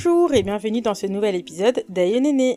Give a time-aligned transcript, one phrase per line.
[0.00, 2.56] Bonjour et bienvenue dans ce nouvel épisode d'Aïe Néné.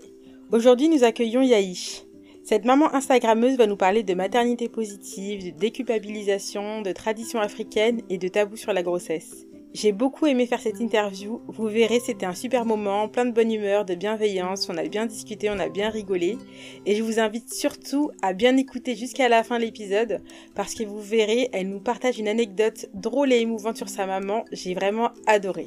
[0.52, 2.04] Aujourd'hui, nous accueillons Yaïch.
[2.44, 8.20] Cette maman Instagrammeuse va nous parler de maternité positive, de déculpabilisation, de traditions africaines et
[8.20, 9.48] de tabous sur la grossesse.
[9.74, 11.42] J'ai beaucoup aimé faire cette interview.
[11.48, 14.70] Vous verrez, c'était un super moment, plein de bonne humeur, de bienveillance.
[14.70, 16.38] On a bien discuté, on a bien rigolé.
[16.86, 20.22] Et je vous invite surtout à bien écouter jusqu'à la fin de l'épisode
[20.54, 24.46] parce que vous verrez, elle nous partage une anecdote drôle et émouvante sur sa maman.
[24.52, 25.66] J'ai vraiment adoré.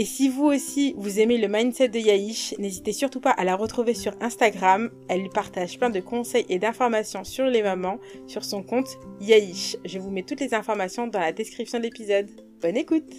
[0.00, 3.56] Et si vous aussi vous aimez le mindset de Yaïch, n'hésitez surtout pas à la
[3.56, 4.92] retrouver sur Instagram.
[5.08, 7.98] Elle partage plein de conseils et d'informations sur les mamans
[8.28, 9.76] sur son compte Yaïch.
[9.84, 12.30] Je vous mets toutes les informations dans la description de l'épisode.
[12.62, 13.12] Bonne écoute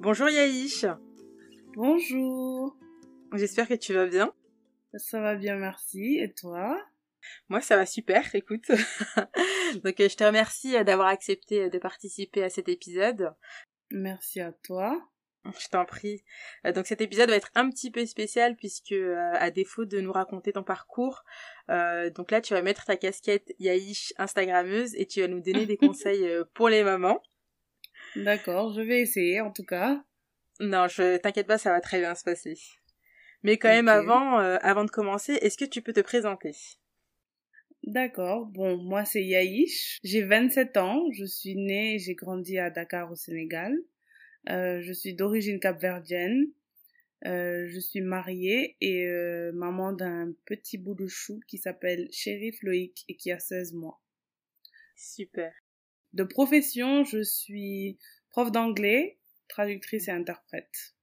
[0.00, 0.84] Bonjour Yaïch
[1.74, 2.76] Bonjour
[3.32, 4.30] J'espère que tu vas bien.
[4.96, 6.18] Ça va bien, merci.
[6.18, 6.78] Et toi?
[7.48, 8.68] Moi, ça va super, écoute.
[9.84, 13.34] Donc, euh, je te remercie euh, d'avoir accepté euh, de participer à cet épisode.
[13.90, 15.00] Merci à toi.
[15.60, 16.24] Je t'en prie.
[16.74, 18.96] Donc cet épisode va être un petit peu spécial puisque
[19.34, 21.22] à défaut de nous raconter ton parcours,
[21.68, 25.76] donc là tu vas mettre ta casquette Yaïch Instagrammeuse et tu vas nous donner des
[25.76, 27.22] conseils pour les mamans.
[28.16, 30.02] D'accord, je vais essayer en tout cas.
[30.58, 32.58] Non, je t'inquiète pas, ça va très bien se passer.
[33.44, 36.56] Mais quand même avant, avant de commencer, est-ce que tu peux te présenter?
[37.86, 38.46] D'accord.
[38.46, 39.98] Bon, moi c'est Yaïch.
[40.02, 41.04] J'ai 27 ans.
[41.12, 43.78] Je suis née et j'ai grandi à Dakar au Sénégal.
[44.48, 46.46] Euh, je suis d'origine capverdienne.
[47.26, 52.60] Euh, je suis mariée et euh, maman d'un petit bout de chou qui s'appelle Chérif
[52.62, 54.02] Loïc et qui a 16 mois.
[54.96, 55.52] Super.
[56.12, 57.98] De profession, je suis
[58.30, 60.94] prof d'anglais, traductrice et interprète.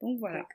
[0.00, 0.46] Donc voilà.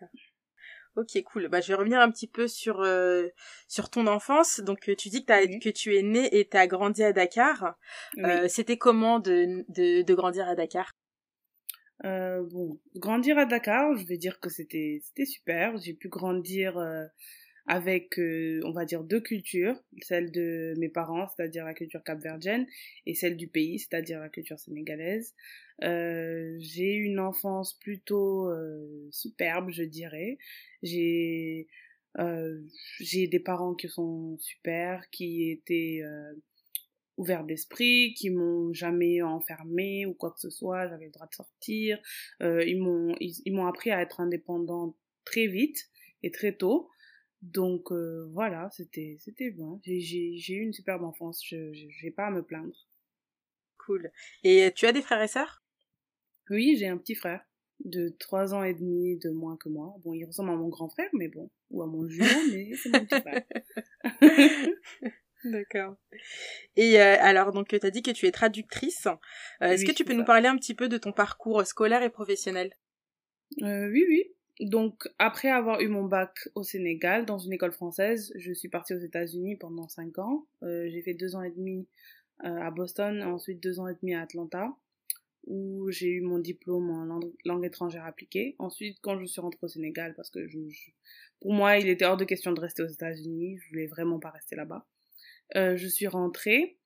[0.97, 1.47] Ok, cool.
[1.47, 3.28] Bah, je vais revenir un petit peu sur euh,
[3.68, 4.62] sur ton enfance.
[4.62, 7.78] Donc, euh, tu dis que, que tu es né et tu as grandi à Dakar.
[8.18, 10.90] Euh, C'était comment de, de, de, grandir à Dakar?
[12.03, 15.78] Euh, Bon, grandir à Dakar, je vais dire que c'était c'était super.
[15.78, 16.80] J'ai pu grandir
[17.67, 22.66] avec, on va dire, deux cultures, celle de mes parents, c'est-à-dire la culture capverdienne,
[23.05, 25.35] et celle du pays, c'est-à-dire la culture sénégalaise.
[25.83, 30.38] Euh, j'ai une enfance plutôt euh, superbe, je dirais.
[30.81, 31.67] J'ai
[32.19, 32.59] euh,
[33.00, 36.33] j'ai des parents qui sont super, qui étaient euh,
[37.17, 40.88] ouverts d'esprit, qui m'ont jamais enfermé ou quoi que ce soit.
[40.88, 42.00] J'avais le droit de sortir.
[42.41, 44.95] Euh, ils m'ont ils, m'ont appris à être indépendante
[45.25, 45.89] très vite
[46.23, 46.89] et très tôt.
[47.42, 49.80] Donc euh, voilà, c'était c'était bon.
[49.84, 51.44] J'ai eu une superbe enfance.
[51.46, 52.75] Je j'ai pas à me plaindre.
[53.78, 54.12] Cool.
[54.44, 55.64] Et tu as des frères et sœurs?
[56.50, 57.42] Oui, j'ai un petit frère
[57.86, 59.96] de trois ans et demi de moins que moi.
[60.03, 62.90] Bon, il ressemble à mon grand frère, mais bon, ou à mon jumeau, mais c'est
[62.90, 63.44] mon petit frère.
[65.44, 65.96] D'accord.
[66.75, 69.08] Et euh, alors, donc, tu as dit que tu es traductrice.
[69.62, 72.09] Euh, est-ce que tu peux nous parler un petit peu de ton parcours scolaire et
[72.09, 72.74] professionnel?
[73.62, 74.24] Euh, Oui, oui.
[74.59, 78.94] Donc, après avoir eu mon bac au Sénégal, dans une école française, je suis partie
[78.94, 80.47] aux États-Unis pendant cinq ans.
[80.62, 81.88] j'ai fait deux ans et demi
[82.40, 84.75] à Boston, ensuite deux ans et demi à Atlanta
[85.47, 88.56] où j'ai eu mon diplôme en langue, étrangère appliquée.
[88.59, 90.59] Ensuite, quand je suis rentrée au Sénégal, parce que je,
[91.39, 94.29] pour moi, il était hors de question de rester aux États-Unis, je voulais vraiment pas
[94.29, 94.85] rester là-bas.
[95.56, 96.78] Euh, je suis rentrée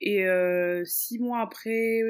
[0.00, 2.00] et euh, six mois après,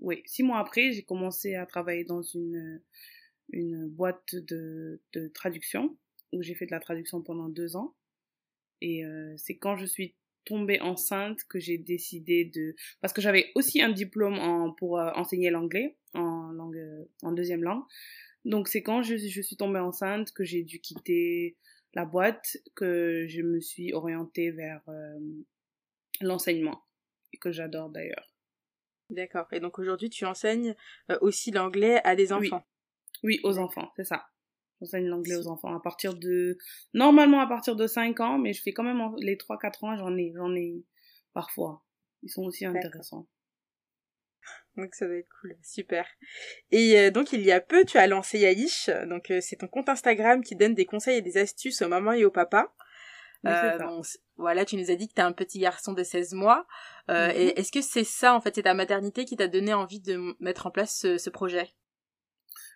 [0.00, 2.82] oui, six mois après, j'ai commencé à travailler dans une
[3.50, 5.96] une boîte de, de traduction
[6.32, 7.94] où j'ai fait de la traduction pendant deux ans.
[8.80, 13.50] Et euh, c'est quand je suis tombée enceinte que j'ai décidé de parce que j'avais
[13.54, 17.82] aussi un diplôme en pour euh, enseigner l'anglais en langue en deuxième langue.
[18.44, 21.56] Donc c'est quand je, je suis tombée enceinte que j'ai dû quitter
[21.94, 25.18] la boîte que je me suis orientée vers euh,
[26.20, 26.84] l'enseignement
[27.32, 28.34] et que j'adore d'ailleurs.
[29.10, 29.46] D'accord.
[29.52, 30.74] Et donc aujourd'hui tu enseignes
[31.10, 32.66] euh, aussi l'anglais à des enfants?
[33.24, 34.26] Oui, aux enfants c'est ça
[34.80, 36.58] J'enseigne l'anglais aux enfants à partir de,
[36.92, 40.16] normalement à partir de 5 ans, mais je fais quand même les 3-4 ans, j'en
[40.16, 40.84] ai, j'en ai
[41.32, 41.84] parfois.
[42.22, 43.28] Ils sont aussi intéressants.
[44.76, 46.06] Donc ça va être cool, super.
[46.72, 49.68] Et euh, donc il y a peu, tu as lancé Yaïch, donc euh, c'est ton
[49.68, 52.74] compte Instagram qui donne des conseils et des astuces aux mamans et aux papas.
[53.46, 53.78] Euh,
[54.36, 56.66] voilà, tu nous as dit que tu as un petit garçon de 16 mois.
[57.08, 57.58] Mm-hmm.
[57.58, 60.66] est-ce que c'est ça, en fait, c'est ta maternité qui t'a donné envie de mettre
[60.66, 61.74] en place ce, ce projet?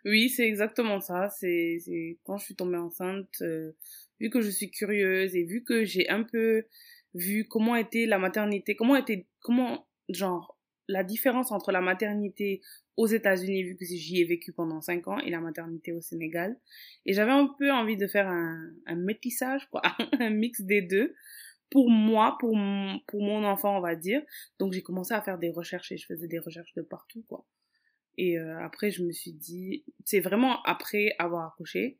[0.05, 1.29] Oui, c'est exactement ça.
[1.29, 1.79] C'est
[2.25, 3.73] quand je suis tombée enceinte, euh,
[4.21, 6.65] vu que je suis curieuse et vu que j'ai un peu
[7.15, 10.59] vu comment était la maternité, comment était, comment, genre,
[10.89, 12.61] la différence entre la maternité
[12.97, 16.59] aux États-Unis, vu que j'y ai vécu pendant cinq ans, et la maternité au Sénégal.
[17.07, 19.83] Et j'avais un peu envie de faire un, un métissage, quoi,
[20.21, 21.15] un mix des deux
[21.71, 22.57] pour moi, pour
[23.07, 24.23] pour mon enfant, on va dire.
[24.59, 27.45] Donc j'ai commencé à faire des recherches et je faisais des recherches de partout, quoi.
[28.19, 31.99] Et euh, après, je me suis dit, c'est vraiment après avoir accouché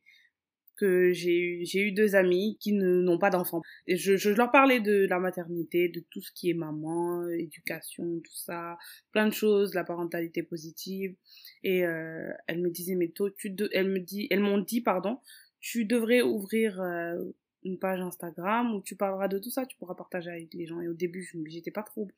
[0.77, 3.63] que j'ai eu, j'ai eu deux amis qui n'ont pas d'enfants.
[3.89, 8.37] Je, je leur parlais de la maternité, de tout ce qui est maman, éducation, tout
[8.37, 8.79] ça,
[9.13, 11.15] plein de choses, la parentalité positive.
[11.63, 14.81] Et euh, elles me disaient, mais toi, tu de, elles me dit, elles m'ont dit,
[14.81, 15.19] pardon,
[15.61, 17.25] tu devrais ouvrir euh,
[17.65, 20.81] une page Instagram où tu parleras de tout ça, tu pourras partager avec les gens.
[20.81, 22.09] Et au début, j'étais pas trop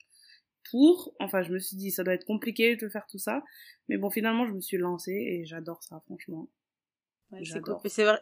[1.21, 3.43] Enfin, je me suis dit, ça doit être compliqué de faire tout ça.
[3.89, 6.49] Mais bon, finalement, je me suis lancée et j'adore ça, franchement.
[7.89, 8.21] C'est vrai,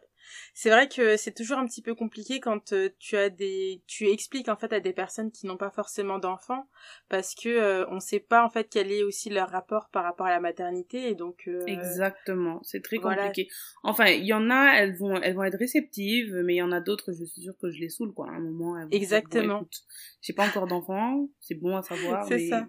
[0.55, 4.09] c'est vrai que c'est toujours un petit peu compliqué quand euh, tu as des, tu
[4.09, 6.69] expliques en fait à des personnes qui n'ont pas forcément d'enfants
[7.09, 10.27] parce que euh, on sait pas en fait quel est aussi leur rapport par rapport
[10.27, 11.45] à la maternité et donc.
[11.49, 13.49] Euh, Exactement, c'est très compliqué.
[13.83, 16.73] Enfin, il y en a, elles vont, elles vont être réceptives, mais il y en
[16.73, 18.29] a d'autres, je suis sûre que je les saule quoi.
[18.29, 19.69] À un moment, elles vont Exactement.
[20.21, 22.27] J'ai pas encore d'enfants, c'est bon à savoir.
[22.27, 22.67] c'est ça.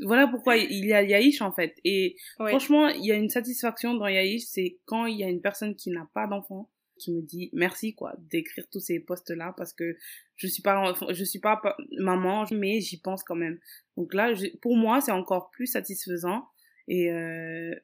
[0.00, 1.76] Voilà pourquoi il y a Yaïch en fait.
[1.84, 5.40] Et franchement, il y a une satisfaction dans Yaïch, c'est quand il y a une
[5.40, 9.54] personne qui n'a pas d'enfant qui me dit merci quoi d'écrire tous ces postes là
[9.56, 9.96] parce que
[10.36, 11.60] je suis pas je suis pas
[11.98, 13.58] maman mais j'y pense quand même.
[13.96, 16.48] Donc là pour moi, c'est encore plus satisfaisant
[16.88, 17.74] et euh,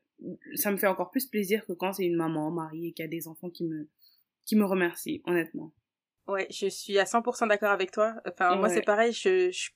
[0.55, 3.29] ça me fait encore plus plaisir que quand c'est une maman mariée qui a des
[3.29, 3.89] enfants qui me
[4.47, 5.73] qui me remercient honnêtement.
[6.27, 8.15] Ouais, je suis à 100% d'accord avec toi.
[8.27, 9.71] Enfin, moi, c'est pareil, je, je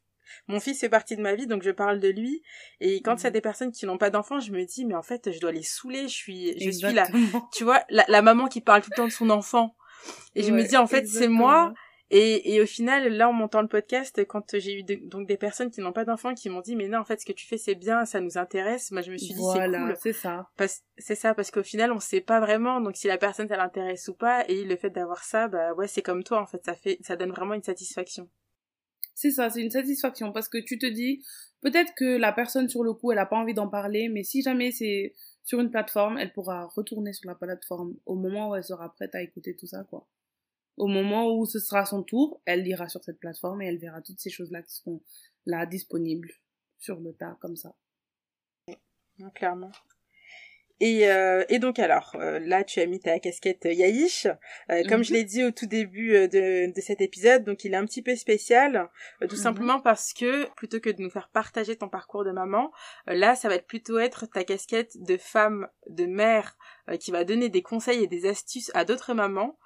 [0.48, 2.42] mon fils fait partie de ma vie, donc je parle de lui.
[2.80, 3.34] Et quand il y a mhm.
[3.34, 5.62] des personnes qui n'ont pas d'enfants, je me dis, mais en fait, je dois les
[5.62, 6.02] saouler.
[6.02, 7.06] Je suis, je suis la,
[7.52, 9.74] tu vois, la, maman qui parle tout le temps de son enfant.
[10.34, 11.72] Et je me dis, en fait, c'est moi.
[12.14, 15.70] Et, et au final, là, en montant le podcast, quand j'ai eu donc des personnes
[15.70, 17.56] qui n'ont pas d'enfants qui m'ont dit, mais non, en fait, ce que tu fais,
[17.56, 18.90] c'est bien, ça nous intéresse.
[18.90, 19.94] Moi, je me suis dit, c'est cool.
[19.98, 20.46] c'est ça.
[20.98, 22.82] C'est ça, parce qu'au final, on sait pas vraiment.
[22.82, 25.88] Donc, si la personne, ça l'intéresse ou pas, et le fait d'avoir ça, bah ouais,
[25.88, 28.28] c'est comme toi, en fait, ça fait, ça donne vraiment une satisfaction.
[29.14, 31.24] C'est ça, c'est une satisfaction parce que tu te dis,
[31.60, 34.42] peut-être que la personne sur le coup, elle a pas envie d'en parler, mais si
[34.42, 35.14] jamais c'est
[35.44, 39.14] sur une plateforme, elle pourra retourner sur la plateforme au moment où elle sera prête
[39.14, 40.06] à écouter tout ça, quoi.
[40.76, 44.00] Au moment où ce sera son tour, elle ira sur cette plateforme et elle verra
[44.00, 45.02] toutes ces choses-là qui seront
[45.44, 46.32] là disponibles
[46.78, 47.74] sur le tas, comme ça.
[49.34, 49.70] clairement.
[50.80, 54.26] Et, euh, et donc alors, euh, là tu as mis ta casquette Yaïch.
[54.70, 55.18] Euh, comme je mhm.
[55.18, 58.16] l'ai dit au tout début de, de cet épisode, donc il est un petit peu
[58.16, 58.88] spécial,
[59.20, 59.42] tout mhm.
[59.42, 62.72] simplement parce que plutôt que de nous faire partager ton parcours de maman,
[63.06, 66.56] là ça va être plutôt être ta casquette de femme, de mère,
[66.98, 69.61] qui va donner des conseils et des astuces à d'autres mamans euh,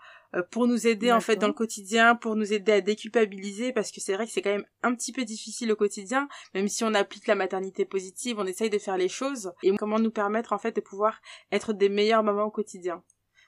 [0.51, 4.01] pour nous aider en fait dans le quotidien, pour nous aider à déculpabiliser parce que
[4.01, 6.95] c'est vrai que c'est quand même un petit peu difficile au quotidien, même si on
[6.95, 10.59] applique la maternité positive, on essaye de faire les choses et comment nous permettre en
[10.59, 11.21] fait de pouvoir
[11.53, 13.03] être des meilleures mamans au quotidien.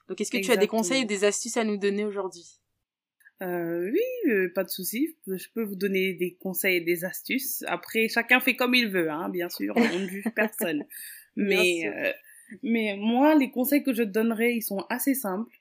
[0.07, 2.59] Donc est-ce que tu as des conseils ou des astuces à nous donner aujourd'hui?
[3.41, 5.15] Euh, oui, euh, pas de souci.
[5.27, 7.63] Je peux vous donner des conseils et des astuces.
[7.67, 9.73] Après, chacun fait comme il veut, hein, bien sûr.
[9.77, 10.83] On ne juge personne.
[11.35, 12.11] mais, euh,
[12.63, 15.58] mais moi, les conseils que je donnerais, ils sont assez simples.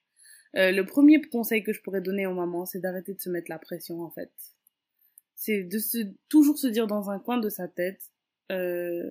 [0.56, 3.50] Euh, le premier conseil que je pourrais donner aux mamans, c'est d'arrêter de se mettre
[3.50, 4.32] la pression, en fait.
[5.34, 5.98] C'est de se,
[6.28, 8.10] toujours se dire dans un coin de sa tête,
[8.50, 9.10] euh,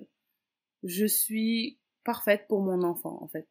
[0.82, 3.48] je suis parfaite pour mon enfant, en fait.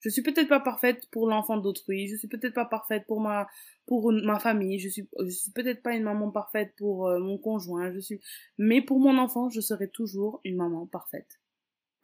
[0.00, 3.48] Je suis peut-être pas parfaite pour l'enfant d'autrui, je suis peut-être pas parfaite pour ma
[3.86, 7.38] pour ma famille, je suis je suis peut-être pas une maman parfaite pour euh, mon
[7.38, 8.20] conjoint, je suis
[8.58, 11.40] mais pour mon enfant, je serai toujours une maman parfaite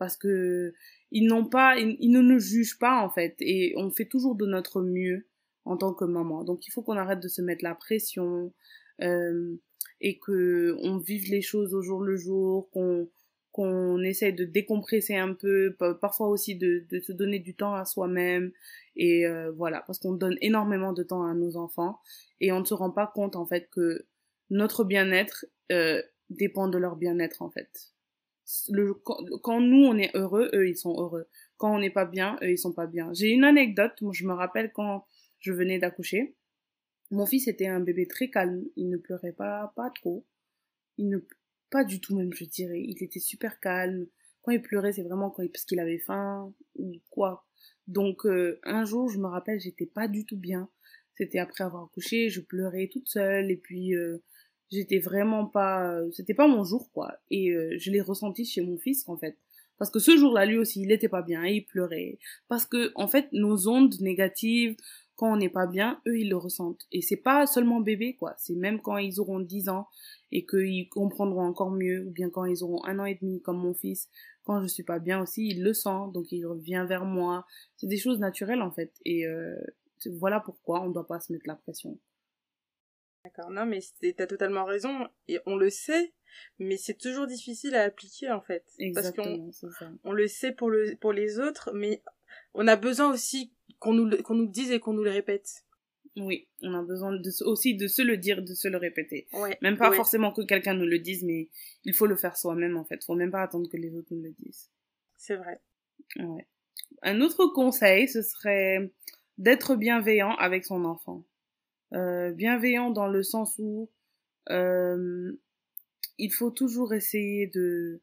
[0.01, 0.73] parce que
[1.13, 5.27] ils ne nous jugent pas en fait, et on fait toujours de notre mieux
[5.67, 6.43] en tant que maman.
[6.43, 8.53] Donc il faut qu'on arrête de se mettre la pression
[9.03, 9.55] euh,
[10.01, 13.09] et que on vive les choses au jour le jour, qu'on
[13.53, 17.85] qu'on essaye de décompresser un peu, parfois aussi de, de se donner du temps à
[17.85, 18.53] soi-même
[18.95, 21.99] et euh, voilà parce qu'on donne énormément de temps à nos enfants
[22.41, 24.07] et on ne se rend pas compte en fait que
[24.51, 27.91] notre bien-être euh, dépend de leur bien-être en fait
[29.43, 31.29] quand, nous on est heureux, eux ils sont heureux.
[31.57, 33.13] Quand on n'est pas bien, eux ils sont pas bien.
[33.13, 35.07] J'ai une anecdote, moi je me rappelle quand
[35.41, 36.35] je venais d'accoucher.
[37.11, 40.25] Mon fils était un bébé très calme, il ne pleurait pas, pas trop.
[40.97, 41.19] Il ne,
[41.71, 42.81] pas du tout même je dirais.
[42.81, 44.07] Il était super calme.
[44.43, 47.47] Quand il pleurait, c'est vraiment quand parce qu'il avait faim ou quoi.
[47.87, 50.69] Donc euh, un jour, je me rappelle, j'étais pas du tout bien.
[51.17, 54.23] C'était après avoir accouché, je pleurais toute seule et puis euh,
[54.71, 57.13] j'étais vraiment pas c'était pas mon jour quoi.
[57.31, 59.37] Et euh, je l'ai ressenti chez mon fils en fait.
[59.79, 62.19] Parce que ce jour-là lui aussi il était pas bien il pleurait.
[62.49, 64.77] Parce que en fait nos ondes négatives
[65.17, 66.87] quand on n'est pas bien eux ils le ressentent.
[66.93, 68.35] Et c'est pas seulement bébé quoi.
[68.39, 69.89] C'est même quand ils auront 10 ans
[70.33, 73.59] et qu'ils comprendront encore mieux ou bien quand ils auront un an et demi comme
[73.59, 74.09] mon fils
[74.45, 77.47] quand je suis pas bien aussi il le sent donc il revient vers moi.
[77.77, 78.93] C'est des choses naturelles en fait.
[79.05, 79.57] Et euh,
[80.07, 81.99] voilà pourquoi on doit pas se mettre la pression
[83.37, 83.81] D'accord, non, mais
[84.17, 86.13] t'as totalement raison, et on le sait,
[86.59, 88.65] mais c'est toujours difficile à appliquer en fait.
[88.79, 92.03] Exactement, parce qu'on on le sait pour, le, pour les autres, mais
[92.55, 95.65] on a besoin aussi qu'on nous, qu'on nous dise et qu'on nous le répète.
[96.17, 99.29] Oui, on a besoin de, aussi de se le dire, de se le répéter.
[99.33, 99.97] Ouais, même pas ouais.
[99.97, 101.49] forcément que quelqu'un nous le dise, mais
[101.85, 103.05] il faut le faire soi-même en fait.
[103.05, 104.71] Faut même pas attendre que les autres nous le disent.
[105.17, 105.61] C'est vrai.
[106.17, 106.47] Ouais.
[107.03, 108.91] Un autre conseil, ce serait
[109.39, 111.25] d'être bienveillant avec son enfant.
[111.93, 113.91] Euh, bienveillant dans le sens où
[114.51, 115.33] euh,
[116.19, 118.01] il faut toujours essayer de...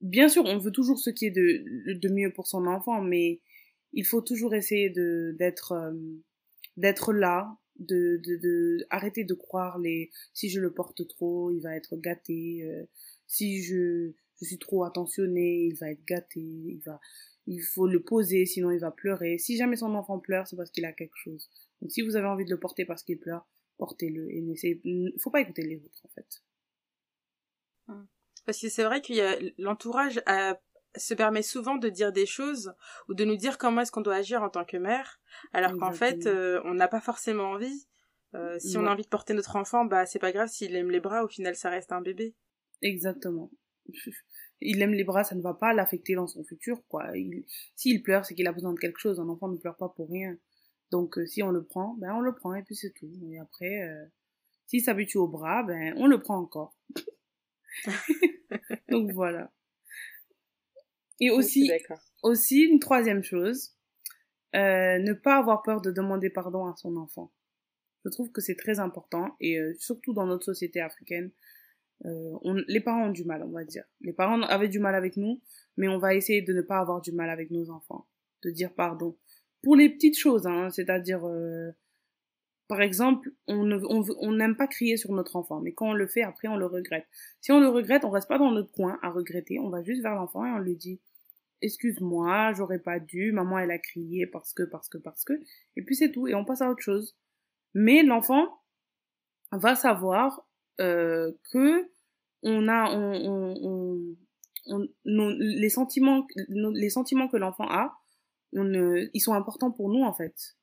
[0.00, 3.40] Bien sûr, on veut toujours ce qui est de, de mieux pour son enfant, mais
[3.92, 5.92] il faut toujours essayer de d'être euh,
[6.76, 11.60] d'être là, de, de, de arrêter de croire les si je le porte trop, il
[11.60, 12.86] va être gâté,
[13.26, 17.00] si je je suis trop attentionnée, il va être gâté, il va
[17.46, 19.38] il faut le poser sinon il va pleurer.
[19.38, 21.48] Si jamais son enfant pleure, c'est parce qu'il a quelque chose.
[21.84, 24.80] Donc si vous avez envie de le porter parce qu'il pleure, portez-le et n'essayez
[25.20, 26.42] faut pas écouter les autres en fait.
[28.46, 30.20] Parce que c'est vrai qu'il y a l'entourage
[30.96, 32.72] se permet souvent de dire des choses
[33.08, 35.20] ou de nous dire comment est-ce qu'on doit agir en tant que mère,
[35.52, 37.86] alors qu'en fait, euh, on n'a pas forcément envie.
[38.34, 38.84] Euh, si Ouais.
[38.84, 41.22] on a envie de porter notre enfant, bah c'est pas grave s'il aime les bras,
[41.24, 42.34] au final ça reste un bébé.
[42.82, 43.50] Exactement.
[44.60, 47.04] Il aime les bras, ça ne va pas l'affecter dans son futur, quoi.
[47.16, 47.44] Il,
[47.76, 49.20] s'il pleure, c'est qu'il a besoin de quelque chose.
[49.20, 50.36] Un enfant ne pleure pas pour rien.
[50.90, 53.10] Donc, euh, si on le prend, ben on le prend et puis c'est tout.
[53.30, 54.04] Et après, euh,
[54.66, 56.76] s'il s'habitue au bras, ben on le prend encore.
[58.88, 59.52] Donc voilà.
[61.20, 61.70] Et aussi,
[62.22, 63.74] aussi une troisième chose,
[64.54, 67.32] euh, ne pas avoir peur de demander pardon à son enfant.
[68.04, 71.30] Je trouve que c'est très important et euh, surtout dans notre société africaine,
[72.04, 73.84] euh, on, les parents ont du mal, on va dire.
[74.00, 75.40] Les parents avaient du mal avec nous,
[75.76, 78.06] mais on va essayer de ne pas avoir du mal avec nos enfants,
[78.42, 79.16] de dire pardon
[79.64, 81.72] pour les petites choses, hein, c'est-à-dire euh,
[82.68, 85.92] par exemple, on ne- on on n'aime pas crier sur notre enfant, mais quand on
[85.94, 87.06] le fait, après on le regrette.
[87.40, 90.02] Si on le regrette, on reste pas dans notre coin à regretter, on va juste
[90.02, 91.00] vers l'enfant et on lui dit
[91.62, 95.32] excuse-moi, j'aurais pas dû, maman elle a crié parce que, parce que, parce que,
[95.76, 97.16] et puis c'est tout, et on passe à autre chose.
[97.74, 98.60] Mais l'enfant
[99.52, 100.46] va savoir
[100.80, 101.88] euh, que
[102.42, 104.16] on a, on, on,
[104.66, 107.98] on, les sentiments, les sentiments que l'enfant a,
[108.54, 110.56] on, ils sont importants pour nous en fait.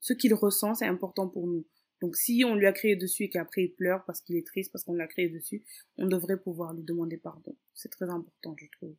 [0.00, 1.66] Ce qu'il ressent, c'est important pour nous.
[2.00, 4.72] Donc si on lui a crié dessus et qu'après il pleure parce qu'il est triste
[4.72, 5.64] parce qu'on l'a crié dessus,
[5.96, 7.56] on devrait pouvoir lui demander pardon.
[7.74, 8.94] C'est très important, je trouve.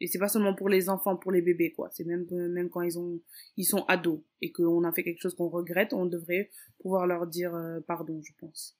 [0.00, 1.90] Et c'est pas seulement pour les enfants, pour les bébés, quoi.
[1.90, 3.20] C'est même, même quand ils ont,
[3.56, 7.26] ils sont ados et qu'on a fait quelque chose qu'on regrette, on devrait pouvoir leur
[7.26, 8.78] dire euh, pardon, je pense.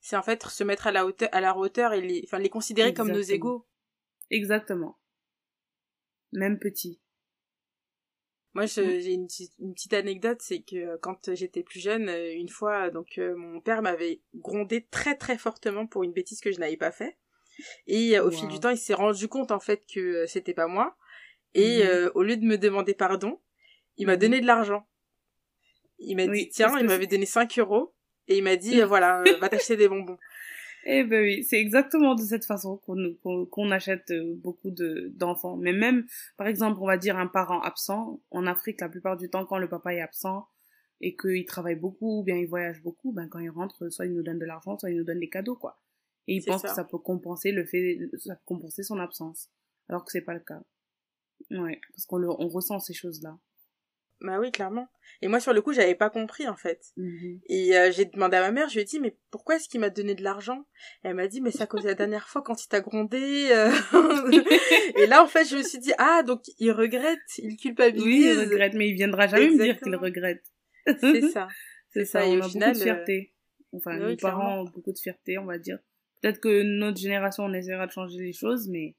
[0.00, 2.48] C'est en fait se mettre à la hauteur, à leur hauteur et les, enfin les
[2.48, 3.66] considérer comme nos égaux.
[4.30, 4.98] Exactement.
[6.32, 7.00] Même petit.
[8.54, 12.32] Moi, j'ai une, petite- une petite anecdote, c'est que euh, quand j'étais plus jeune, euh,
[12.34, 16.50] une fois, donc euh, mon père m'avait grondé très très fortement pour une bêtise que
[16.50, 17.18] je n'avais pas fait.
[17.86, 20.96] Et au fil du temps, il s'est rendu compte en fait que c'était pas moi.
[21.54, 21.88] Et Mhm.
[21.88, 23.40] euh, au lieu de me demander pardon,
[23.96, 24.20] il m'a Mhm.
[24.20, 24.88] donné de l'argent.
[25.98, 27.94] Il m'a Oui, dit tiens, il m'avait donné 5 euros
[28.28, 30.18] et il m'a dit voilà, va t'acheter des bonbons.
[30.90, 35.58] Eh ben oui, c'est exactement de cette façon qu'on achète euh, beaucoup de d'enfants.
[35.58, 36.06] Mais même,
[36.38, 39.58] par exemple, on va dire un parent absent, en Afrique, la plupart du temps, quand
[39.58, 40.48] le papa est absent
[41.02, 44.14] et qu'il travaille beaucoup ou bien il voyage beaucoup, ben quand il rentre, soit il
[44.14, 45.78] nous donne de l'argent, soit il nous donne des cadeaux, quoi.
[46.26, 46.68] Et il pense ça.
[46.68, 49.50] que ça peut compenser le fait, ça peut compenser son absence.
[49.90, 50.62] Alors que c'est pas le cas.
[51.50, 53.38] Ouais, parce qu'on le, on ressent ces choses-là.
[54.20, 54.88] Bah oui, clairement.
[55.22, 56.80] Et moi, sur le coup, j'avais pas compris en fait.
[56.96, 57.40] Mhm.
[57.48, 59.78] Et euh, j'ai demandé à ma mère, je lui ai dit, mais pourquoi est-ce qu'il
[59.80, 60.66] m'a donné de l'argent?
[61.04, 63.48] Elle m'a dit, mais c'est à cause de la dernière fois quand il t'a grondé.
[63.52, 63.70] euh.
[64.96, 68.24] et là, en fait, je me suis dit, ah, donc il regrette, il Oui, culpabilise.
[68.26, 70.44] il regrette, mais il viendra jamais me dire qu'il regrette.
[71.00, 71.48] C'est ça.
[71.90, 73.34] C'est ça, ça, et on au a final, beaucoup de fierté.
[73.72, 74.38] Enfin, oui, nos clairement.
[74.40, 75.78] parents ont beaucoup de fierté, on va dire.
[76.20, 78.96] Peut-être que notre génération, on essaiera de changer les choses, mais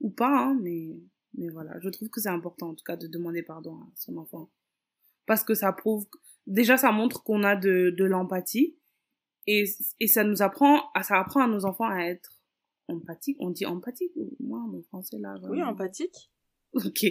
[0.00, 0.88] ou pas, hein, mais
[1.36, 1.78] mais voilà.
[1.80, 4.50] Je trouve que c'est important, en tout cas, de demander pardon à son enfant,
[5.26, 6.06] parce que ça prouve,
[6.46, 8.76] déjà, ça montre qu'on a de de l'empathie
[9.46, 9.64] et
[10.00, 12.40] et ça nous apprend, à ça apprend à nos enfants à être
[12.88, 13.36] empathiques.
[13.40, 15.36] On dit empathique ou moi, mon français là.
[15.42, 16.30] Oui, empathique.
[16.72, 17.04] Ok.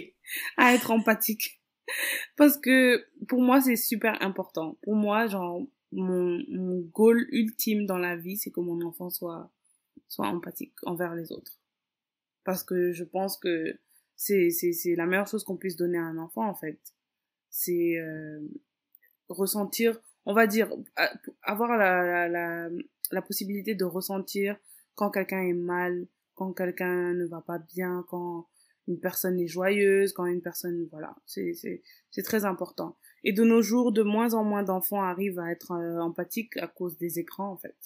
[0.56, 1.60] À être empathique.
[2.36, 4.78] Parce que pour moi, c'est super important.
[4.82, 9.50] Pour moi, genre, mon, mon goal ultime dans la vie, c'est que mon enfant soit,
[10.08, 11.60] soit empathique envers les autres.
[12.44, 13.78] Parce que je pense que
[14.16, 14.50] c'est,
[14.96, 16.80] la meilleure chose qu'on puisse donner à un enfant, en fait.
[17.50, 18.40] C'est euh,
[19.28, 22.68] ressentir, on va dire, a- avoir la, la,
[23.10, 24.56] la, possibilité de ressentir
[24.94, 28.48] quand quelqu'un est mal, quand quelqu'un ne va pas bien, quand
[28.88, 32.96] une personne est joyeuse, quand une personne, voilà, c'est très important.
[33.24, 36.68] Et de nos jours, de moins en moins d'enfants arrivent à être euh, empathiques à
[36.68, 37.76] cause des écrans, en fait.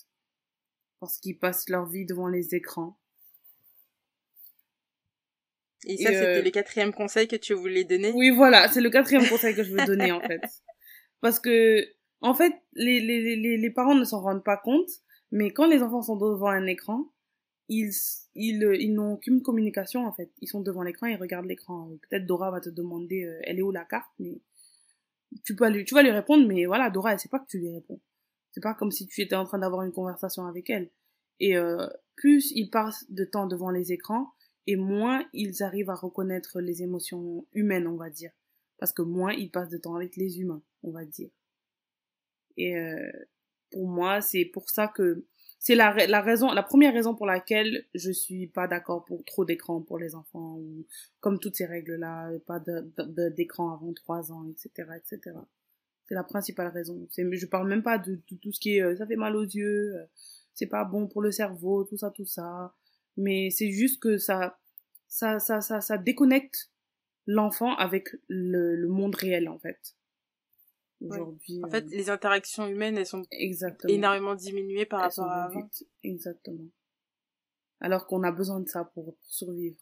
[1.01, 3.00] Parce qu'ils passent leur vie devant les écrans.
[5.87, 8.13] Et ça, c'était euh, le quatrième conseil que tu voulais donner?
[8.15, 10.41] Oui, voilà, c'est le quatrième conseil que je veux donner, en fait.
[11.21, 11.85] Parce que,
[12.21, 14.91] en fait, les, les, les, les parents ne s'en rendent pas compte,
[15.31, 17.07] mais quand les enfants sont devant un écran,
[17.69, 17.93] ils,
[18.35, 20.31] ils, ils n'ont qu'une communication, en fait.
[20.41, 21.91] Ils sont devant l'écran, ils regardent l'écran.
[22.09, 24.41] Peut-être Dora va te demander, euh, elle est où la carte, mais
[25.45, 27.59] tu peux lui, tu vas lui répondre, mais voilà, Dora, elle sait pas que tu
[27.59, 28.01] lui réponds.
[28.53, 30.91] C'est pas comme si tu étais en train d'avoir une conversation avec elle.
[31.39, 34.33] Et euh, plus ils passent de temps devant les écrans,
[34.71, 38.31] et moins ils arrivent à reconnaître les émotions humaines, on va dire.
[38.79, 41.31] Parce que moins ils passent de temps avec les humains, on va dire.
[42.57, 43.11] Et euh,
[43.73, 45.27] pour moi, c'est pour ça que
[45.59, 49.83] c'est la, raison, la première raison pour laquelle je suis pas d'accord pour trop d'écran
[49.83, 50.61] pour les enfants
[51.19, 52.63] comme toutes ces règles-là, pas
[53.31, 55.37] d'écran avant trois ans, etc., etc.
[56.07, 57.09] C'est la principale raison.
[57.11, 59.43] C'est, je parle même pas de, tout ce qui est, euh, ça fait mal aux
[59.43, 60.05] yeux, euh,
[60.55, 62.73] c'est pas bon pour le cerveau, tout ça, tout ça.
[63.17, 64.60] Mais c'est juste que ça,
[65.11, 66.71] ça, ça, ça, ça déconnecte
[67.27, 69.95] l'enfant avec le, le monde réel, en fait
[71.01, 71.61] aujourd'hui.
[71.65, 73.93] En fait, euh, les interactions humaines, elles sont Exactement.
[73.93, 75.69] énormément diminuées par rapport à avant.
[76.03, 76.69] Exactement.
[77.81, 79.79] Alors qu'on a besoin de ça pour, survivre.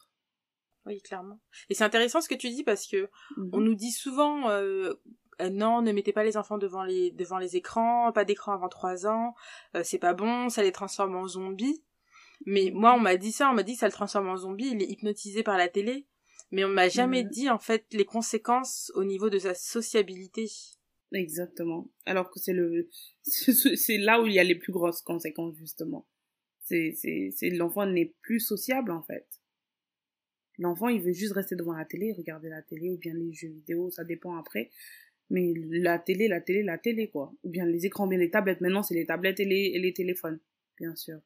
[0.86, 1.40] Oui, clairement.
[1.68, 3.50] Et c'est intéressant ce que tu dis parce que mhm.
[3.52, 4.94] on nous dit souvent euh,
[5.40, 8.68] euh, non, ne mettez pas les enfants devant les devant les écrans, pas d'écran avant
[8.68, 9.34] trois ans,
[9.82, 11.84] c'est pas bon, ça les transforme en zombies.
[12.46, 14.70] Mais moi, on m'a dit ça, on m'a dit que ça le transforme en zombie,
[14.72, 16.06] il est hypnotisé par la télé.
[16.50, 17.30] Mais on m'a jamais mhm.
[17.30, 20.48] dit en fait les conséquences au niveau de sa sociabilité.
[21.12, 21.90] Exactement.
[22.06, 22.88] Alors que c'est le,
[23.22, 26.06] c'est là où il y a les plus grosses conséquences, justement.
[26.64, 29.26] C'est, c'est, c'est l'enfant n'est plus sociable, en fait.
[30.58, 33.48] L'enfant, il veut juste rester devant la télé, regarder la télé, ou bien les jeux
[33.48, 34.70] vidéo, ça dépend après.
[35.30, 37.32] Mais la télé, la télé, la télé, quoi.
[37.42, 38.60] Ou bien les écrans, bien les tablettes.
[38.60, 40.40] Maintenant, c'est les tablettes et les, et les téléphones,
[40.78, 41.20] bien sûr.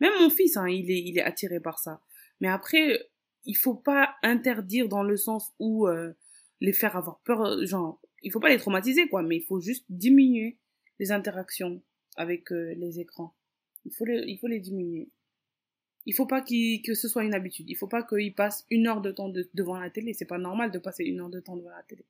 [0.00, 2.00] Même mon fils, hein, il est, il est attiré par ça.
[2.40, 3.10] Mais après,
[3.44, 6.12] il faut pas interdire dans le sens où euh,
[6.60, 9.84] les faire avoir peur, genre il faut pas les traumatiser, quoi, mais il faut juste
[9.88, 10.58] diminuer
[10.98, 11.82] les interactions
[12.16, 13.34] avec euh, les écrans.
[13.86, 15.08] Il faut les, il faut les diminuer.
[16.06, 17.68] Il faut pas que ce soit une habitude.
[17.68, 20.14] Il faut pas qu'ils passent une heure de temps devant la télé.
[20.14, 22.04] C'est pas normal de passer une heure de temps devant la télé.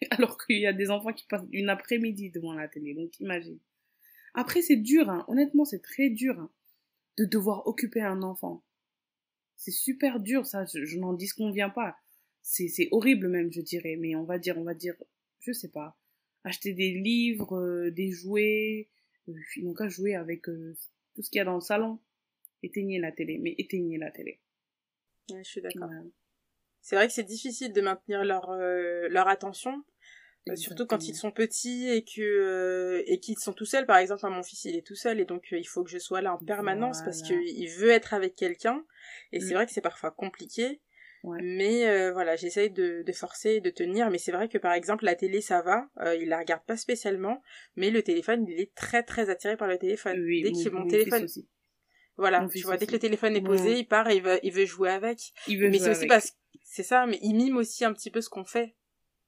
[0.10, 2.94] Alors qu'il y a des enfants qui passent une après-midi devant la télé.
[2.94, 3.58] Donc imagine.
[4.34, 5.24] Après, c'est dur, hein.
[5.26, 6.50] honnêtement, c'est très dur hein,
[7.20, 8.64] de devoir occuper un enfant.
[9.56, 11.96] C'est super dur, ça, je, je n'en disconviens pas.
[12.40, 14.96] C'est horrible même, je dirais, mais on va dire, on va dire
[15.40, 15.98] je sais pas,
[16.44, 18.88] acheter des livres, euh, des jouets,
[19.28, 20.74] euh, ils n'ont qu'à jouer avec euh,
[21.14, 21.98] tout ce qu'il y a dans le salon.
[22.62, 24.40] Éteignez la télé, mais éteignez la télé.
[25.28, 25.90] je suis d'accord.
[26.82, 29.84] C'est vrai que c'est difficile de maintenir leur, leur attention,
[30.54, 33.86] surtout quand ils sont petits et que et qu'ils sont tout seuls.
[33.86, 36.22] Par exemple, mon fils il est tout seul et donc il faut que je sois
[36.22, 38.84] là en permanence parce qu'il veut être avec quelqu'un.
[39.32, 39.54] Et c'est mm.
[39.54, 40.80] vrai que c'est parfois compliqué.
[41.22, 44.10] Mais euh, voilà, j'essaye de, de forcer et de tenir.
[44.10, 45.88] Mais c'est vrai que par exemple, la télé, ça va.
[46.00, 47.42] Euh, il la regarde pas spécialement.
[47.76, 50.24] Mais le téléphone, il est très très attiré par le téléphone.
[50.24, 51.26] dès qu'il mon, mon téléphone.
[52.16, 54.52] Voilà, tu vois, dès que le téléphone est posé, il part et il veut, il
[54.52, 55.32] veut jouer avec.
[55.46, 58.20] Il veut mais c'est aussi parce c'est ça, mais il mime aussi un petit peu
[58.20, 58.76] ce qu'on fait.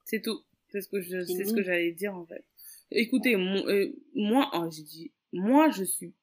[0.04, 0.44] C'est tout.
[0.72, 2.44] C'est ce que je, c'est ce que j'allais dire en fait.
[2.90, 6.14] Écoutez, euh, moi, oh, j'ai dit, moi, je suis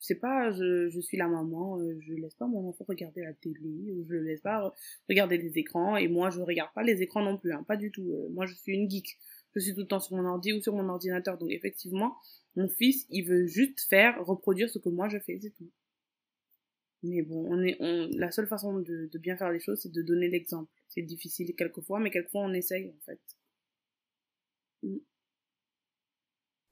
[0.00, 3.34] c'est pas je, je suis la maman, euh, je laisse pas mon enfant regarder la
[3.34, 4.74] télé, ou je le laisse pas
[5.08, 7.92] regarder les écrans, et moi je regarde pas les écrans non plus, hein, pas du
[7.92, 8.10] tout.
[8.10, 9.18] Euh, moi je suis une geek,
[9.54, 12.16] je suis tout le temps sur mon ordi ou sur mon ordinateur, donc effectivement,
[12.56, 15.70] mon fils, il veut juste faire, reproduire ce que moi je fais, c'est tout.
[17.02, 19.92] Mais bon, on est, on, la seule façon de, de bien faire les choses, c'est
[19.92, 20.70] de donner l'exemple.
[20.88, 23.20] C'est difficile quelquefois, mais quelquefois on essaye en fait.
[24.82, 24.98] Mm.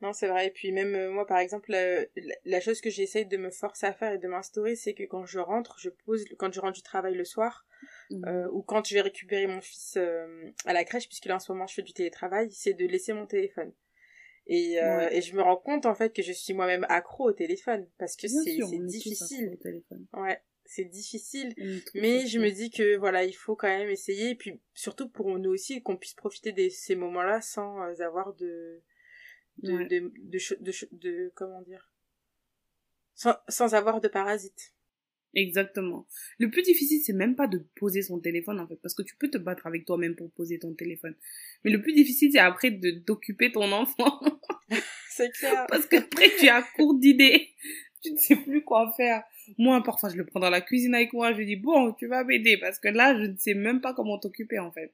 [0.00, 0.46] Non, c'est vrai.
[0.46, 1.74] Et puis même euh, moi, par exemple,
[2.44, 5.26] la, chose que j'essaye de me forcer à faire et de m'instaurer, c'est que quand
[5.26, 7.66] je rentre, je pose, quand je rentre du travail le soir,
[8.10, 8.24] mmh.
[8.26, 11.40] euh, ou quand je vais récupérer mon fils euh, à la crèche, puisque là en
[11.40, 13.72] ce moment je fais du télétravail, c'est de laisser mon téléphone.
[14.50, 14.76] Et,
[15.10, 18.16] et je me rends compte en fait que je suis moi-même accro au téléphone, parce
[18.16, 19.58] que c'est difficile.
[20.14, 21.54] Ouais, c'est difficile.
[21.94, 25.36] Mais je me dis que voilà, il faut quand même essayer, et puis surtout pour
[25.38, 28.82] nous aussi, qu'on puisse profiter de ces moments-là sans avoir de
[29.58, 31.90] de, de, de, de, comment dire,
[33.14, 34.72] sans, sans avoir de parasites.
[35.34, 36.06] Exactement.
[36.38, 39.16] Le plus difficile, c'est même pas de poser son téléphone, en fait, parce que tu
[39.16, 41.16] peux te battre avec toi-même pour poser ton téléphone.
[41.64, 44.20] Mais le plus difficile, c'est après de, d'occuper ton enfant.
[45.10, 45.66] c'est clair.
[45.68, 47.48] Parce qu'après, tu as court d'idées.
[48.02, 49.22] Tu ne sais plus quoi faire.
[49.56, 51.32] Moi, parfois, je le prends dans la cuisine avec moi.
[51.32, 53.92] Je lui dis, bon, tu vas m'aider, parce que là, je ne sais même pas
[53.92, 54.92] comment t'occuper, en fait.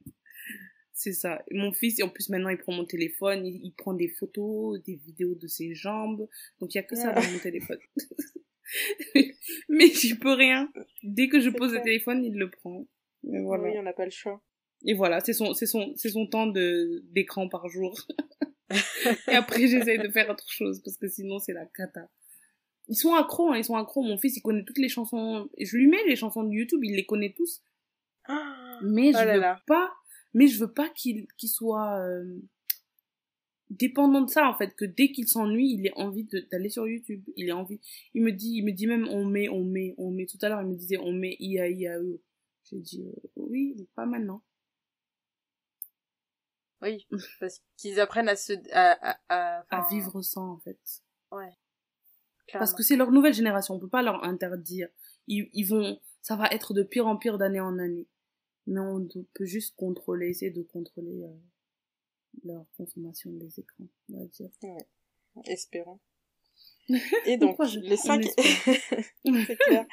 [0.95, 1.45] C'est ça.
[1.51, 5.35] Mon fils, en plus maintenant, il prend mon téléphone, il, prend des photos, des vidéos
[5.35, 6.29] de ses jambes.
[6.61, 7.79] Donc il y a que ça dans mon téléphone.
[9.69, 10.73] Mais je peux rien.
[11.03, 12.87] Dès que je pose le téléphone, il le prend.
[13.25, 13.65] Mais voilà.
[13.65, 14.41] Oui, on n'a pas le choix.
[14.87, 18.01] Et voilà, c'est son, c'est son, c'est son temps de, d'écran par jour.
[19.29, 22.09] et après, j'essaye de faire autre chose parce que sinon, c'est la cata.
[22.89, 24.03] Ils sont accros, hein, ils sont accros.
[24.03, 25.49] Mon fils, il connaît toutes les chansons.
[25.59, 27.63] Je lui mets les chansons de YouTube, il les connaît tous.
[28.27, 29.93] Ah, mais je oh veux pas,
[30.35, 32.41] mais je veux pas qu'il, qu'il soit, euh,
[33.71, 37.23] dépendant de ça, en fait, que dès qu'il s'ennuie, il ait envie d'aller sur YouTube.
[37.37, 37.81] Il a envie,
[38.15, 40.27] il me dit, il me dit même, on met, on met, on met.
[40.27, 42.21] Tout à l'heure, il me disait, on met IA, IAE.
[42.65, 44.43] J'ai dit, euh, oui, pas maintenant.
[46.83, 47.07] Oui,
[47.41, 50.79] parce qu'ils apprennent à se, à, à, à, vivre sans, en fait.
[51.31, 51.53] Ouais.
[52.53, 54.89] Parce que c'est leur nouvelle génération, on peut pas leur interdire.
[55.27, 58.07] Ils, ils vont, ça va être de pire en pire d'année en année.
[58.67, 61.35] Mais on peut juste contrôler, essayer de contrôler euh,
[62.45, 64.51] leur consommation des écrans, on va dire.
[64.63, 65.43] Ouais.
[65.47, 66.01] Espérons.
[67.27, 68.23] Et donc, le cinq...
[69.67, 69.87] clair.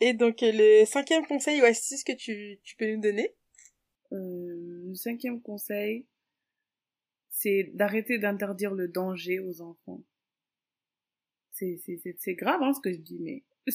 [0.00, 3.34] Et donc, le cinquième conseil ou astuce que tu, tu peux nous donner
[4.12, 6.06] euh, Le cinquième conseil,
[7.30, 10.02] c'est d'arrêter d'interdire le danger aux enfants.
[11.54, 13.42] C'est, grave, hein, ce que je dis, mais...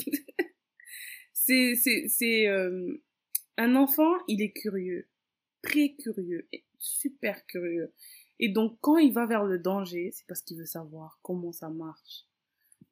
[1.33, 3.01] c'est, c'est, c'est, euh,
[3.57, 5.07] un enfant, il est curieux.
[5.61, 6.47] Très curieux.
[6.77, 7.93] Super curieux.
[8.39, 11.69] Et donc, quand il va vers le danger, c'est parce qu'il veut savoir comment ça
[11.69, 12.25] marche.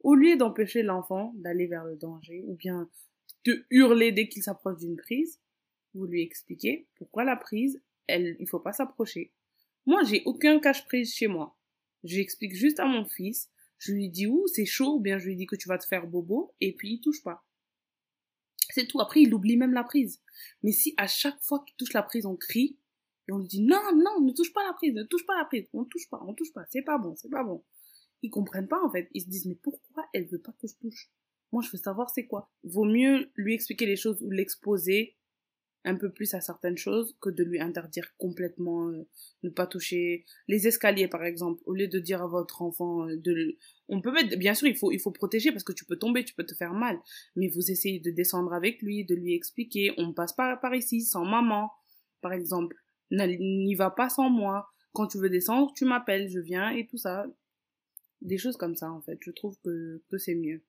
[0.01, 2.89] Au lieu d'empêcher l'enfant d'aller vers le danger, ou bien
[3.45, 5.39] de hurler dès qu'il s'approche d'une prise,
[5.93, 9.31] vous lui expliquez pourquoi la prise, elle, il faut pas s'approcher.
[9.85, 11.57] Moi, j'ai aucun cache-prise chez moi.
[12.03, 15.35] J'explique juste à mon fils, je lui dis où c'est chaud, ou bien je lui
[15.35, 17.45] dis que tu vas te faire bobo, et puis il touche pas.
[18.69, 18.99] C'est tout.
[18.99, 20.21] Après, il oublie même la prise.
[20.61, 22.77] Mais si à chaque fois qu'il touche la prise, on crie,
[23.27, 25.45] et on lui dit non, non, ne touche pas la prise, ne touche pas la
[25.45, 27.63] prise, on touche pas, on touche pas, c'est pas bon, c'est pas bon.
[28.21, 29.09] Ils comprennent pas en fait.
[29.13, 31.11] Ils se disent mais pourquoi elle veut pas que je touche?
[31.51, 32.49] Moi je veux savoir c'est quoi.
[32.63, 35.16] Vaut mieux lui expliquer les choses ou l'exposer
[35.87, 39.07] un peu plus à certaines choses que de lui interdire complètement euh,
[39.43, 43.15] ne pas toucher les escaliers par exemple au lieu de dire à votre enfant euh,
[43.17, 45.97] de on peut mettre bien sûr il faut il faut protéger parce que tu peux
[45.97, 46.99] tomber tu peux te faire mal
[47.35, 51.01] mais vous essayez de descendre avec lui de lui expliquer on passe pas par ici
[51.01, 51.71] sans maman
[52.21, 52.75] par exemple
[53.11, 54.69] n'y va pas sans moi.
[54.93, 57.25] Quand tu veux descendre, tu m'appelles, je viens et tout ça.
[58.21, 59.17] Des choses comme ça, en fait.
[59.21, 60.63] Je trouve que, que c'est mieux.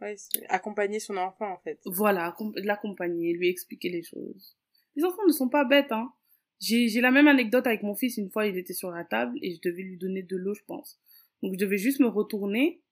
[0.00, 0.16] Ouais,
[0.48, 1.78] accompagner son enfant, en fait.
[1.86, 4.56] Voilà, l'accompagner, lui expliquer les choses.
[4.96, 6.12] Les enfants ne sont pas bêtes, hein.
[6.60, 8.16] J'ai la même anecdote avec mon fils.
[8.16, 10.64] Une fois, il était sur la table et je devais lui donner de l'eau, je
[10.66, 10.98] pense.
[11.42, 12.82] Donc, je devais juste me retourner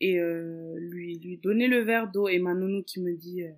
[0.00, 2.28] et euh, lui, lui donner le verre d'eau.
[2.28, 3.42] Et ma nounou qui me dit...
[3.42, 3.52] Euh,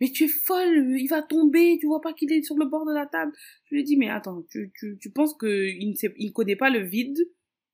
[0.00, 2.84] mais tu es folle, il va tomber, tu vois pas qu'il est sur le bord
[2.84, 3.32] de la table.
[3.64, 6.68] Je lui dit, mais attends, tu, tu, tu penses qu'il ne sait, il connaît pas
[6.68, 7.16] le vide?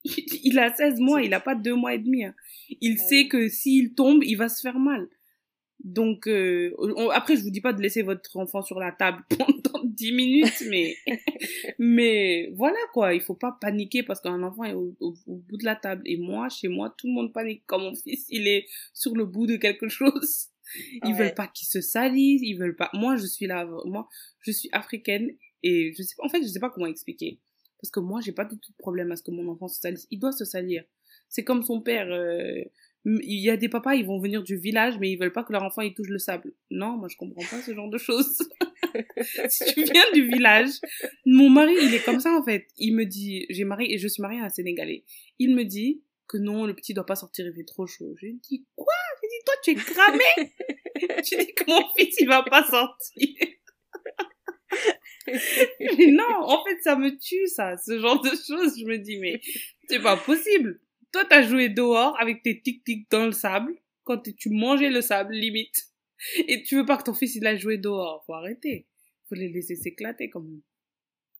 [0.44, 2.24] Il a 16 mois, il a pas deux mois et demi.
[2.24, 2.34] Hein.
[2.80, 5.08] Il sait que s'il tombe, il va se faire mal.
[5.84, 6.72] Donc, euh,
[7.12, 10.62] après, je vous dis pas de laisser votre enfant sur la table pendant 10 minutes,
[10.68, 10.94] mais,
[11.78, 15.64] mais voilà quoi, il faut pas paniquer parce qu'un enfant est au, au, bout de
[15.64, 16.02] la table.
[16.04, 19.24] Et moi, chez moi, tout le monde panique quand mon fils, il est sur le
[19.24, 20.48] bout de quelque chose.
[21.04, 22.90] Ils veulent pas qu'ils se salissent, ils veulent pas.
[22.94, 24.08] Moi, je suis là, moi,
[24.40, 25.30] je suis africaine
[25.62, 27.40] et je sais pas, en fait, je sais pas comment expliquer.
[27.82, 29.80] Parce que moi, j'ai pas du tout de problème à ce que mon enfant se
[29.80, 30.06] salisse.
[30.10, 30.84] Il doit se salir.
[31.28, 32.06] C'est comme son père.
[32.10, 32.62] Euh,
[33.04, 35.52] il y a des papas, ils vont venir du village, mais ils veulent pas que
[35.52, 36.52] leur enfant il touche le sable.
[36.70, 38.38] Non, moi je comprends pas ce genre de choses.
[39.48, 40.70] si tu viens du village,
[41.26, 42.68] mon mari il est comme ça en fait.
[42.76, 45.04] Il me dit, j'ai marié et je suis mariée à un Sénégalais.
[45.40, 48.14] Il me dit que non, le petit doit pas sortir, il fait trop chaud.
[48.20, 48.94] Je lui dis quoi?
[49.16, 51.22] Je lui dis toi tu es cramé.
[51.24, 53.28] tu dis que mon fils il va pas sortir.
[55.26, 58.78] Mais non, en fait ça me tue ça, ce genre de choses.
[58.78, 59.40] Je me dis mais
[59.88, 60.80] c'est pas possible.
[61.12, 65.00] Toi t'as joué dehors avec tes tic tic dans le sable quand tu mangeais le
[65.00, 65.88] sable limite
[66.48, 68.24] et tu veux pas que ton fils il a joué dehors.
[68.26, 68.86] Faut arrêter.
[69.28, 70.62] Faut les laisser s'éclater comme même.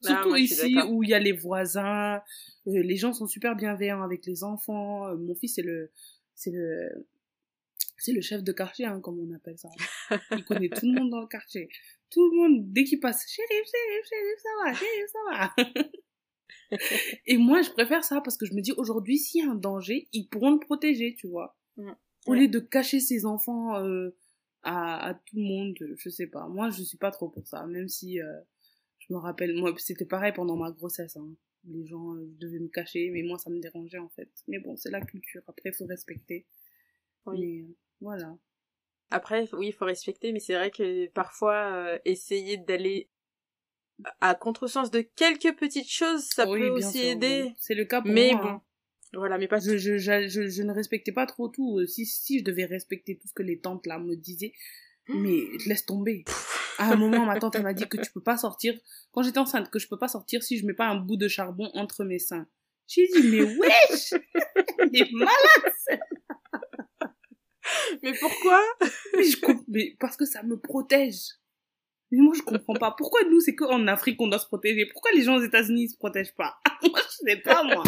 [0.03, 2.21] Surtout ici où il y a les voisins,
[2.67, 5.07] euh, les gens sont super bienveillants avec les enfants.
[5.07, 5.91] Euh, mon fils c'est le
[6.35, 7.07] c'est le
[7.99, 9.69] c'est le chef de quartier hein, comme on appelle ça.
[10.37, 11.69] Il connaît tout le monde dans le quartier.
[12.13, 15.89] Tout le monde dès qu'il passe, shérif, shérif, shérif, ça va, shérif, ça va.
[17.27, 19.55] Et moi je préfère ça parce que je me dis aujourd'hui s'il y a un
[19.55, 21.57] danger, ils pourront le protéger, tu vois.
[22.27, 24.17] Au lieu de cacher ses enfants euh,
[24.63, 26.47] à, à tout le monde, je sais pas.
[26.49, 28.21] Moi je suis pas trop pour ça, même si
[29.09, 31.17] je me rappelle, moi, c'était pareil pendant ma grossesse.
[31.17, 31.29] Hein.
[31.65, 34.31] Les gens euh, devaient me cacher, mais moi, ça me dérangeait en fait.
[34.49, 35.43] Mais bon, c'est la culture.
[35.49, 36.47] Après, il faut respecter.
[37.27, 37.63] Oui.
[37.63, 38.37] Euh, voilà.
[39.13, 43.09] Après, oui, il faut respecter, mais c'est vrai que parfois, euh, essayer d'aller
[44.21, 47.53] à contresens de quelques petites choses, ça peut aussi aider.
[47.59, 48.41] C'est le cas pour mais moi.
[48.41, 48.49] bon.
[48.49, 48.63] hein.
[49.15, 51.79] Voilà, mais pas Je, je, je, je, je ne respectais pas trop tout.
[51.79, 54.55] Euh, Si, si je devais respecter tout ce que les tantes là me disaient,
[55.09, 56.25] mais laisse tomber.
[56.79, 58.75] À un moment, ma tante elle m'a dit que tu peux pas sortir.
[59.13, 61.29] Quand j'étais enceinte, que je peux pas sortir si je mets pas un bout de
[61.29, 62.47] charbon entre mes seins.
[62.89, 64.13] J'ai dit, mais wesh!
[64.95, 65.72] Est malade!
[68.03, 68.61] Mais pourquoi
[69.17, 71.19] Mais, je comp- mais parce que ça me protège.
[72.11, 72.95] Mais moi, je comprends pas.
[72.97, 74.85] Pourquoi nous, c'est qu'en Afrique, on doit se protéger?
[74.93, 76.57] Pourquoi les gens aux États-Unis se protègent pas?
[76.83, 77.83] moi, je sais pas, moi.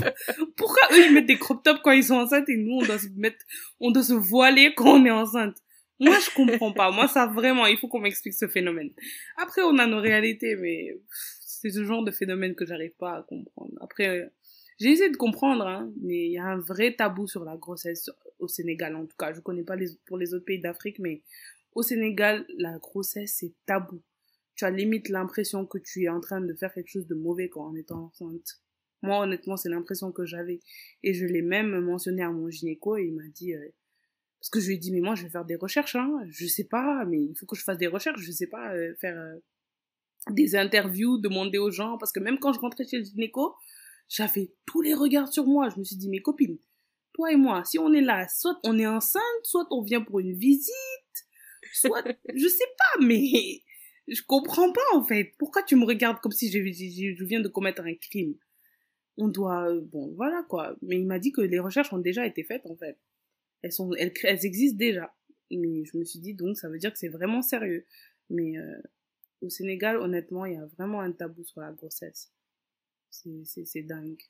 [0.57, 2.99] Pourquoi eux, ils mettent des crop tops quand ils sont enceintes et nous, on doit
[2.99, 3.45] se mettre,
[3.81, 5.57] on doit se voiler quand on est enceinte?
[6.01, 6.91] Moi, je comprends pas.
[6.91, 8.91] Moi, ça vraiment, il faut qu'on m'explique ce phénomène.
[9.37, 13.23] Après, on a nos réalités, mais c'est ce genre de phénomène que j'arrive pas à
[13.23, 13.73] comprendre.
[13.81, 14.27] Après, euh,
[14.81, 18.11] j'ai essayé de comprendre, hein, mais il y a un vrai tabou sur la grossesse
[18.39, 19.33] au Sénégal, en tout cas.
[19.33, 21.23] Je connais pas pour les autres pays d'Afrique, mais
[21.75, 24.03] au Sénégal, la grossesse, c'est tabou.
[24.55, 27.49] Tu as limite l'impression que tu es en train de faire quelque chose de mauvais
[27.49, 28.61] quand en étant enceinte.
[29.03, 30.61] Moi, honnêtement, c'est l'impression que j'avais.
[31.03, 33.69] Et je l'ai même mentionné à mon gynéco et il m'a dit, euh,
[34.41, 36.21] parce que je lui ai dit, mais moi, je vais faire des recherches, hein.
[36.29, 38.21] Je sais pas, mais il faut que je fasse des recherches.
[38.21, 39.37] Je sais pas, euh, faire euh,
[40.31, 41.99] des interviews, demander aux gens.
[41.99, 43.55] Parce que même quand je rentrais chez le gynéco,
[44.09, 45.69] j'avais tous les regards sur moi.
[45.71, 46.59] Je me suis dit, mes copines,
[47.15, 50.21] toi et moi, si on est là, soit on est enceinte, soit on vient pour
[50.21, 50.73] une visite,
[51.73, 53.63] soit, je sais pas, mais
[54.09, 55.33] je comprends pas, en fait.
[55.39, 58.35] Pourquoi tu me regardes comme si je, je, je viens de commettre un crime?
[59.17, 60.77] On doit, euh, bon, voilà, quoi.
[60.83, 62.99] Mais il m'a dit que les recherches ont déjà été faites, en fait.
[63.63, 64.13] Elles sont, elles,
[64.45, 65.15] existent déjà.
[65.51, 67.87] Mais je me suis dit, donc, ça veut dire que c'est vraiment sérieux.
[68.29, 68.83] Mais, euh,
[69.41, 72.33] au Sénégal, honnêtement, il y a vraiment un tabou sur la grossesse.
[73.11, 74.21] C'est dingue.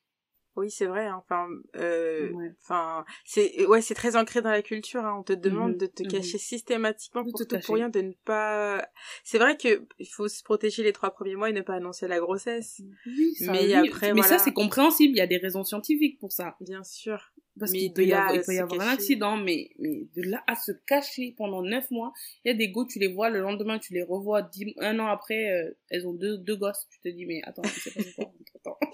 [0.57, 1.07] Oui, c'est vrai.
[1.07, 1.17] hein.
[1.25, 2.53] Enfin, euh, Ouais.
[2.63, 5.05] enfin, c'est ouais, c'est très ancré dans la culture.
[5.05, 5.17] hein.
[5.19, 6.09] On te demande Mhm, de te mhm.
[6.11, 8.87] cacher systématiquement pour tout rien, de ne pas.
[9.25, 12.07] C'est vrai que il faut se protéger les trois premiers mois et ne pas annoncer
[12.09, 12.81] la grossesse.
[13.07, 13.75] Oui, ça, Mais oui.
[13.75, 14.39] après, mais voilà.
[14.39, 15.15] ça, c'est compréhensible.
[15.15, 16.57] Il y a des raisons scientifiques pour ça.
[16.61, 17.33] Bien sûr.
[17.59, 20.43] Parce qu'il peut y avoir, il peut y avoir un accident, mais, mais de là
[20.49, 22.13] à se cacher pendant neuf mois,
[22.45, 24.99] il y a des go, tu les vois, le lendemain, tu les revois, dix, un
[24.99, 26.89] an après, euh, elles ont deux, deux gosses.
[26.91, 28.33] Tu te dis, mais attends, c'est pas quoi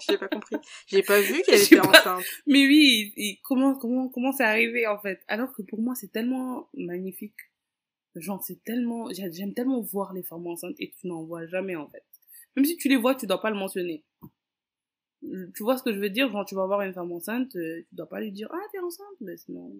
[0.07, 0.55] J'ai pas compris.
[0.87, 2.25] J'ai pas vu qu'elle était pas- enceinte.
[2.47, 5.21] Mais oui, et comment, comment, comment c'est arrivé, en fait?
[5.27, 7.35] Alors que pour moi, c'est tellement magnifique.
[8.15, 11.75] Genre, c'est tellement, j'ai- j'aime tellement voir les femmes enceintes et tu n'en vois jamais,
[11.75, 12.03] en fait.
[12.55, 14.03] Même si tu les vois, tu dois pas le mentionner.
[15.55, 16.31] Tu vois ce que je veux dire?
[16.31, 18.79] Genre, tu vas voir une femme enceinte, euh, tu dois pas lui dire, ah, t'es
[18.79, 19.71] enceinte, mais sinon,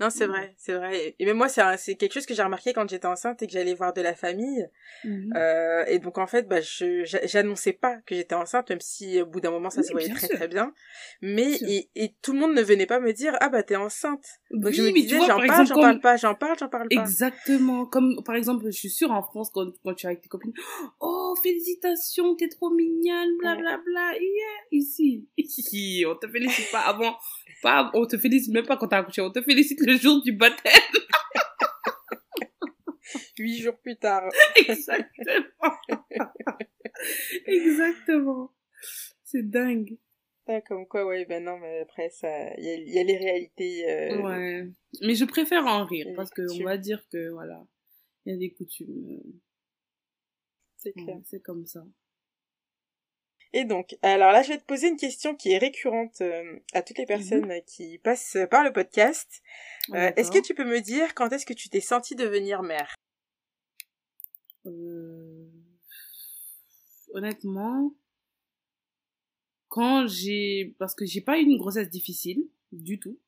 [0.00, 1.16] Non, c'est vrai, c'est vrai.
[1.18, 3.74] Et même moi, c'est quelque chose que j'ai remarqué quand j'étais enceinte et que j'allais
[3.74, 4.64] voir de la famille.
[5.04, 5.32] Mhm.
[5.36, 9.20] Euh, et donc en fait, bah, je j'a- j'annonçais pas que j'étais enceinte, même si
[9.20, 10.36] au bout d'un moment ça se voyait très sûr.
[10.36, 10.72] très bien.
[11.20, 14.24] Mais et, et tout le monde ne venait pas me dire ah bah t'es enceinte.
[14.52, 17.00] Donc je me disais j'en par parle, j'en parle pas, j'en parle, j'en parle pas.
[17.00, 17.86] Exactement.
[17.86, 20.52] Comme, par exemple, je suis sûre en France, quand, quand tu es avec tes copines,
[21.00, 24.20] oh, félicitations, t'es trop mignonne, blablabla, yeah,
[24.72, 27.16] ici, ici, on te félicite pas avant,
[27.62, 30.32] pas, on te félicite même pas quand t'as accouché, on te félicite le jour du
[30.32, 30.72] baptême.
[33.38, 34.28] Huit jours plus tard.
[34.56, 35.72] Exactement.
[37.46, 38.52] Exactement.
[39.24, 39.96] C'est dingue.
[40.46, 43.02] Ah, comme quoi ouais ben non mais après ça il y a, il y a
[43.04, 43.90] les réalités.
[43.90, 44.66] euh, Ouais.
[45.02, 46.64] Mais je préfère en rire, parce que on coutumes.
[46.64, 47.66] va dire que, voilà,
[48.24, 49.06] il y a des coutumes.
[49.10, 49.32] euh,
[50.78, 51.16] C'est clair.
[51.16, 51.84] ouais, C'est comme ça.
[53.54, 56.82] Et donc, alors là, je vais te poser une question qui est récurrente euh, à
[56.82, 59.42] toutes les personnes euh, qui passent par le podcast.
[59.94, 62.94] Euh, est-ce que tu peux me dire quand est-ce que tu t'es sentie devenir mère?
[64.66, 65.46] Euh,
[67.14, 67.94] honnêtement,
[69.68, 73.18] quand j'ai, parce que j'ai pas eu une grossesse difficile du tout,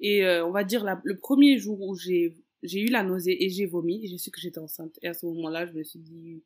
[0.00, 3.44] et euh, on va dire la- le premier jour où j'ai j'ai eu la nausée
[3.44, 4.98] et j'ai vomi, j'ai su que j'étais enceinte.
[5.02, 6.42] Et à ce moment-là, je me suis dit,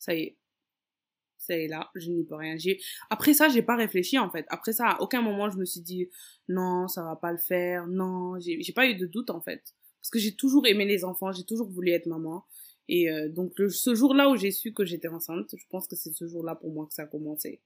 [0.00, 0.36] ça y est,
[1.40, 2.56] ça y est là, je n'y peux rien.
[2.56, 4.46] J'ai après ça, j'ai pas réfléchi en fait.
[4.48, 6.08] Après ça, à aucun moment je me suis dit
[6.48, 9.62] non, ça va pas le faire, non, j'ai pas eu de doute en fait,
[10.00, 12.44] parce que j'ai toujours aimé les enfants, j'ai toujours voulu être maman.
[12.88, 15.96] Et euh, donc le, ce jour-là où j'ai su que j'étais enceinte, je pense que
[15.96, 17.60] c'est ce jour-là pour moi que ça a commencé.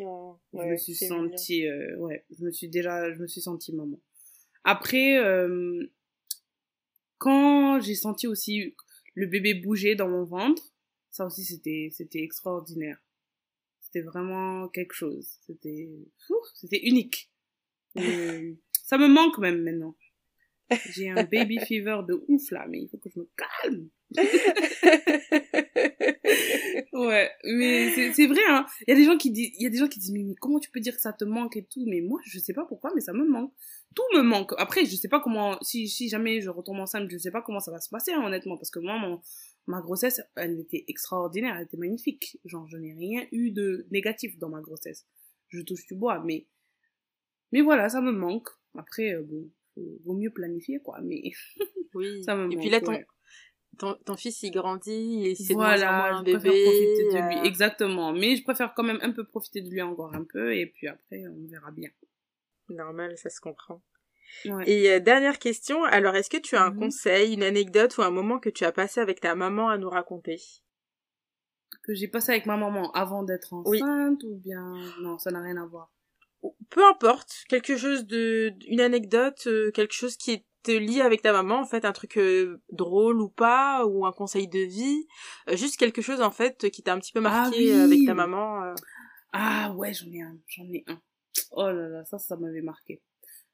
[0.00, 3.26] Oh, je ouais, me suis c'est sentie, euh, ouais, je me suis déjà, je me
[3.26, 3.98] suis sentie maman.
[4.64, 5.90] Après, euh,
[7.18, 8.74] quand j'ai senti aussi
[9.14, 10.73] le bébé bouger dans mon ventre,
[11.14, 12.98] ça aussi c'était, c'était extraordinaire.
[13.80, 15.38] C'était vraiment quelque chose.
[15.46, 15.88] C'était,
[16.54, 17.30] c'était unique.
[17.94, 19.94] Et ça me manque même maintenant.
[20.90, 23.88] J'ai un baby fever de ouf là, mais il faut que je me calme.
[26.92, 28.64] Ouais, mais c'est c'est vrai, hein.
[28.86, 30.22] Il y a des gens qui disent, il y a des gens qui disent, mais,
[30.22, 31.84] mais comment tu peux dire que ça te manque et tout?
[31.86, 33.52] Mais moi, je sais pas pourquoi, mais ça me manque.
[33.96, 34.52] tout me manque.
[34.58, 37.58] Après, je sais pas comment, si, si jamais je retombe enceinte, je sais pas comment
[37.60, 39.20] ça va se passer, hein, honnêtement, parce que moi, mon,
[39.66, 42.38] ma grossesse, elle était extraordinaire, elle était magnifique.
[42.44, 45.06] Genre, je n'ai rien eu de négatif dans ma grossesse.
[45.48, 46.46] Je touche du bois, mais,
[47.52, 48.48] mais voilà, ça me manque.
[48.76, 49.50] Après, euh, bon,
[50.04, 51.22] vaut mieux planifier, quoi, mais
[51.94, 52.22] oui.
[52.24, 52.54] ça me manque.
[52.54, 52.98] Et puis là, ton,
[53.78, 56.38] ton, ton, fils, il grandit, et c'est voilà, un bébé.
[56.38, 57.42] profiter de lui, euh.
[57.44, 58.12] exactement.
[58.12, 60.88] Mais je préfère quand même un peu profiter de lui encore un peu, et puis
[60.88, 61.90] après, on verra bien.
[62.68, 63.82] Normal, ça se comprend.
[64.66, 66.78] Et euh, dernière question, alors est-ce que tu as un mhm.
[66.78, 69.88] conseil, une anecdote ou un moment que tu as passé avec ta maman à nous
[69.88, 70.40] raconter?
[71.82, 75.56] Que j'ai passé avec ma maman avant d'être enceinte ou bien non, ça n'a rien
[75.56, 75.90] à voir.
[76.70, 81.32] Peu importe, quelque chose de une anecdote, euh, quelque chose qui te lie avec ta
[81.32, 85.06] maman en fait, un truc euh, drôle ou pas ou un conseil de vie,
[85.52, 88.74] juste quelque chose en fait qui t'a un petit peu ah marqué avec ta maman.
[89.32, 91.00] Ah ouais, j'en ai un, j'en ai un.
[91.50, 93.02] Oh là là, ça, ça m'avait marqué.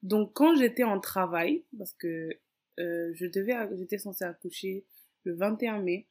[0.02, 2.30] Donc, quand j'étais en travail, parce que
[2.78, 4.84] euh, je devais, j'étais censée accoucher
[5.24, 6.06] le 21 mai.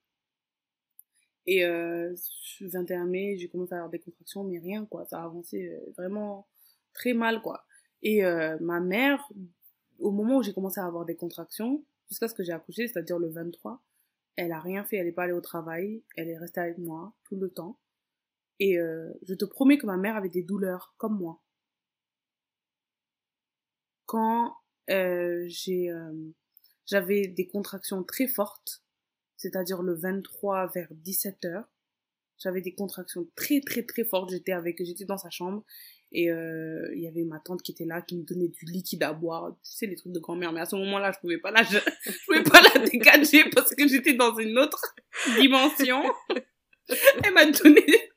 [1.48, 2.14] Et euh,
[2.62, 5.06] le 21 mai, j'ai commencé à avoir des contractions, mais rien, quoi.
[5.06, 6.48] Ça a avancé euh, vraiment
[6.94, 7.66] très mal, quoi.
[8.04, 9.28] Et euh, ma mère,
[10.00, 13.20] au moment où j'ai commencé à avoir des contractions, jusqu'à ce que j'ai accouché, c'est-à-dire
[13.20, 13.84] le 23,
[14.36, 17.14] elle a rien fait, elle est pas allée au travail, elle est restée avec moi
[17.26, 17.78] tout le temps.
[18.60, 21.42] Et euh, je te promets que ma mère avait des douleurs comme moi
[24.10, 24.56] quand
[24.90, 26.12] euh, j'ai euh,
[26.88, 28.82] j'avais des contractions très fortes,
[29.38, 31.64] c'est-à-dire le 23 vers 17 h
[32.40, 34.32] J'avais des contractions très très très fortes.
[34.32, 35.64] J'étais avec, j'étais dans sa chambre
[36.12, 39.04] et euh, il y avait ma tante qui était là, qui me donnait du liquide
[39.04, 39.56] à boire.
[39.64, 40.54] Tu sais les trucs de grand-mère.
[40.54, 41.78] Mais à ce moment-là, je pouvais pas la, je,
[42.26, 44.96] pouvais pas la dégager parce que j'étais dans une autre
[45.40, 46.02] dimension.
[47.24, 48.09] Elle m'a donné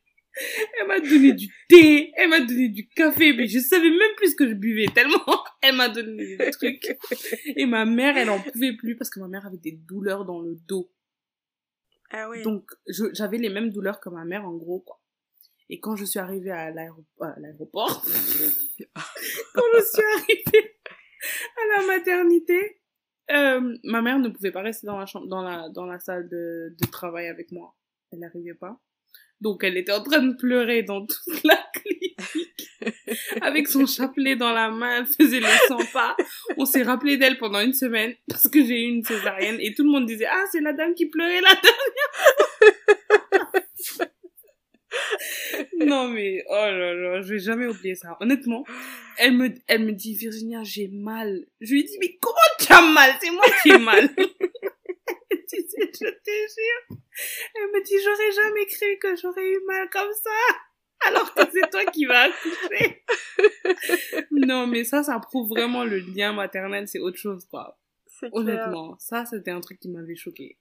[0.81, 4.31] elle m'a donné du thé, elle m'a donné du café, mais je savais même plus
[4.31, 5.19] ce que je buvais tellement
[5.63, 6.99] elle m'a donné des trucs.
[7.57, 10.41] Et ma mère, elle en pouvait plus parce que ma mère avait des douleurs dans
[10.41, 10.93] le dos.
[12.11, 12.43] Ah oui.
[12.43, 12.71] Donc,
[13.13, 15.01] j'avais les mêmes douleurs que ma mère, en gros, quoi.
[15.71, 20.79] Et quand je suis arrivée à l'aéroport, quand je suis arrivée
[21.57, 22.83] à la maternité,
[23.31, 26.29] euh, ma mère ne pouvait pas rester dans la chambre, dans la, dans la salle
[26.29, 27.75] de, de travail avec moi.
[28.11, 28.79] Elle n'arrivait pas.
[29.43, 32.17] Donc elle était en train de pleurer dans toute la clinique.
[33.43, 36.17] Avec son chapelet dans la main, elle faisait les 100 pas.
[36.57, 39.83] On s'est rappelé d'elle pendant une semaine parce que j'ai eu une césarienne et tout
[39.83, 42.52] le monde disait "Ah, c'est la dame qui pleurait la dernière."
[45.87, 48.17] Non mais oh là là, je vais jamais oublier ça.
[48.21, 48.65] Honnêtement,
[49.19, 51.47] elle me elle me dit Virginia, j'ai mal.
[51.61, 53.11] Je lui dis "Mais comment tu as mal?
[53.21, 54.09] C'est moi qui ai mal."
[55.53, 56.99] je te jure.
[57.55, 60.31] Elle me dit, j'aurais jamais cru que j'aurais eu mal comme ça.
[61.07, 63.05] Alors que c'est toi qui vas accoucher.
[64.31, 67.79] non, mais ça, ça prouve vraiment le lien maternel, c'est autre chose, quoi.
[68.31, 70.59] Honnêtement, ça, c'était un truc qui m'avait choqué.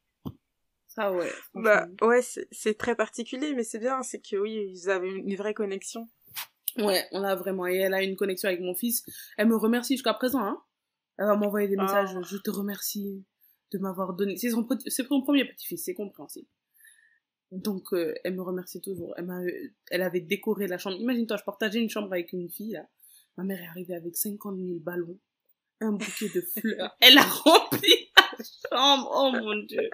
[0.94, 1.32] Ça, ouais.
[1.54, 2.20] Bah, ouais,
[2.52, 6.10] c'est très particulier, mais c'est bien, c'est que oui, ils avaient une vraie connexion.
[6.78, 9.04] Ouais, on a vraiment, et elle a une connexion avec mon fils.
[9.38, 10.62] Elle me remercie jusqu'à présent, hein.
[11.18, 12.24] Elle va m'envoyer des messages, oh.
[12.24, 13.24] je te remercie
[13.72, 14.36] de m'avoir donné.
[14.36, 16.48] C'est son, c'est son premier petit-fils, c'est compréhensible.
[17.52, 19.14] Donc, euh, elle me remercie toujours.
[19.18, 19.40] Elle m'a,
[19.92, 20.98] elle avait décoré la chambre.
[20.98, 22.86] Imagine-toi, je partageais une chambre avec une fille, là.
[23.38, 25.18] Ma mère est arrivée avec 50 000 ballons,
[25.80, 26.98] un bouquet de fleurs.
[27.02, 29.10] Elle a rempli la chambre.
[29.16, 29.90] Oh mon dieu.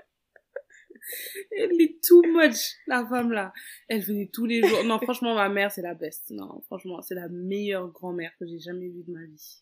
[1.51, 3.53] Elle est too much, la femme là.
[3.87, 4.83] Elle venait tous les jours.
[4.83, 6.31] Non, franchement, ma mère, c'est la best.
[6.31, 9.61] Non, franchement, c'est la meilleure grand-mère que j'ai jamais vue de ma vie.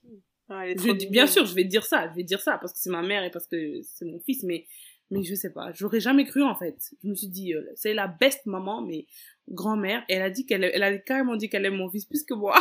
[0.50, 2.92] Ah, je bien sûr, je vais dire ça, je vais dire ça parce que c'est
[2.92, 4.68] ma mère et parce que c'est mon fils, mais
[5.12, 6.78] mais je sais pas, j'aurais jamais cru en fait.
[7.04, 9.06] Je me suis dit, euh, c'est la best maman, mais
[9.50, 10.04] grand-mère.
[10.10, 12.56] Elle a dit qu'elle, elle a carrément dit qu'elle aime mon fils plus que moi.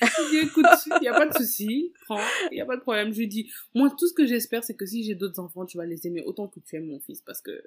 [0.00, 0.66] je lui ai dit, écoute,
[1.00, 3.12] il y a pas de souci, prends, il y a pas de problème.
[3.12, 5.66] Je lui ai dit, moi tout ce que j'espère, c'est que si j'ai d'autres enfants,
[5.66, 7.62] tu vas les aimer autant que tu aimes mon fils, parce que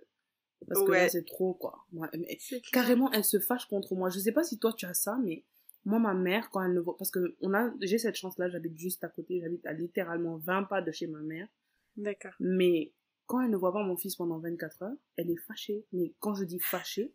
[0.68, 1.86] parce que là c'est trop quoi.
[1.92, 2.38] mais,
[2.72, 4.10] carrément, elle se fâche contre moi.
[4.10, 5.44] Je sais pas si toi tu as ça, mais
[5.88, 8.78] moi, ma mère, quand elle ne voit, parce que on a, j'ai cette chance-là, j'habite
[8.78, 11.48] juste à côté, j'habite à littéralement 20 pas de chez ma mère.
[11.96, 12.34] D'accord.
[12.42, 12.92] Mais
[13.26, 15.86] quand elle ne voit pas mon fils pendant 24 heures, elle est fâchée.
[15.94, 17.14] Mais quand je dis fâchée,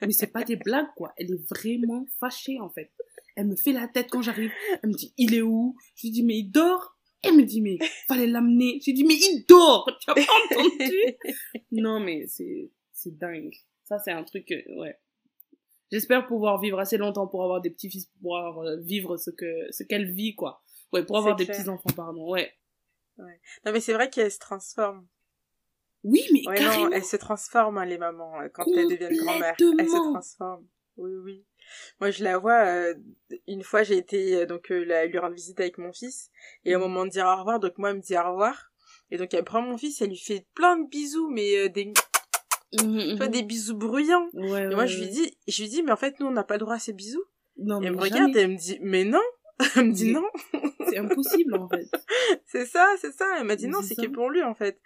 [0.00, 1.12] mais c'est pas des blagues, quoi.
[1.18, 2.90] Elle est vraiment fâchée, en fait.
[3.36, 4.52] Elle me fait la tête quand j'arrive.
[4.82, 5.76] Elle me dit, il est où?
[5.94, 6.98] Je lui dis, mais il dort?
[7.22, 8.80] Elle me dit, mais fallait l'amener.
[8.80, 9.90] Je lui dis, mais il dort.
[10.00, 10.94] Tu as pas entendu?
[11.72, 13.54] non, mais c'est, c'est dingue.
[13.84, 14.46] Ça, c'est un truc,
[14.76, 14.98] ouais.
[15.90, 19.70] J'espère pouvoir vivre assez longtemps pour avoir des petits-fils, pour pouvoir euh, vivre ce que
[19.72, 20.62] ce qu'elle vit, quoi.
[20.92, 22.52] Ouais, pour avoir des petits-enfants, pardon, ouais.
[23.18, 23.40] ouais.
[23.64, 25.06] Non, mais c'est vrai qu'elle se transforme.
[26.04, 26.84] Oui, mais ouais, carrément.
[26.86, 29.56] non, elles se transforment, hein, les mamans, euh, quand elles deviennent grand-mères.
[29.78, 30.66] Elles se transforment.
[30.96, 31.44] Oui, oui.
[32.00, 32.94] Moi, je la vois, euh,
[33.46, 36.30] une fois, j'ai été euh, donc euh, la, lui rendre visite avec mon fils,
[36.64, 36.84] et au Mhm.
[36.84, 38.72] moment de dire au revoir, donc moi, elle me dit au revoir,
[39.10, 41.68] et donc elle prend mon fils, elle lui fait plein de bisous, mais euh,
[42.72, 42.78] des,
[43.10, 44.28] tu vois, des bisous bruyants.
[44.34, 46.44] Ouais, Et moi, je lui dis, je lui dis, mais en fait, nous, on n'a
[46.44, 47.24] pas le droit à ces bisous.
[47.56, 49.20] Non, Et elle me regarde, et elle me dit, mais non.
[49.74, 50.22] Elle me dit non.
[50.88, 51.88] C'est impossible, en fait.
[52.46, 53.24] C'est ça, c'est ça.
[53.40, 54.80] Elle m'a dit non, c'est que pour lui en fait.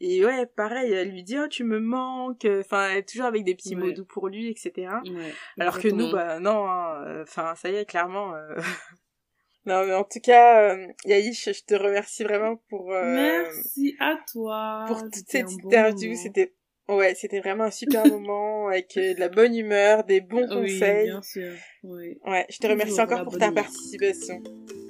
[0.00, 2.44] Et ouais, pareil, elle lui dit oh tu me manques.
[2.60, 4.72] Enfin, elle est toujours avec des petits mots doux pour lui, etc.
[5.06, 6.68] Ouais, Alors que nous, bah non.
[6.68, 8.34] hein, euh, Enfin, ça y est, clairement.
[8.34, 8.54] euh,
[9.64, 14.16] non, mais en tout cas, euh, Yaïch, je te remercie vraiment pour euh, Merci à
[14.30, 14.84] toi.
[14.88, 16.14] pour toute cette bon interview.
[16.16, 16.54] C'était
[16.88, 20.72] ouais, c'était vraiment un super moment avec euh, de la bonne humeur, des bons Oui,
[20.78, 21.06] conseils.
[21.06, 21.52] bien sûr.
[21.84, 22.18] Oui.
[22.26, 23.64] Ouais, je te remercie encore pour ta humeur.
[23.64, 24.42] participation.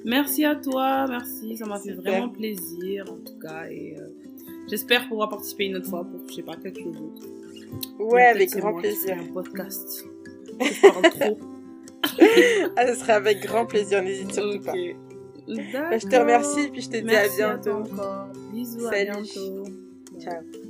[0.05, 4.07] Merci à toi, merci, ça m'a fait vraiment plaisir en tout cas et euh,
[4.69, 7.27] j'espère pouvoir participer une autre fois pour je sais pas quelque chose d'autre.
[7.99, 9.15] Ouais, avec grand moi qui plaisir.
[9.17, 10.05] ferai un podcast.
[10.61, 11.39] Je parle trop.
[12.77, 14.71] Ah, ce serait avec grand plaisir, n'hésite surtout pas.
[14.73, 17.71] Bah, je te remercie, puis je te dis à à toi bientôt.
[17.93, 18.27] encore.
[18.53, 19.63] Bisous, à bientôt.
[20.19, 20.68] Ciao.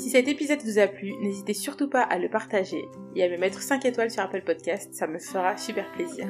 [0.00, 3.36] Si cet épisode vous a plu, n'hésitez surtout pas à le partager et à me
[3.36, 6.26] mettre 5 étoiles sur Apple Podcast, ça me fera super plaisir.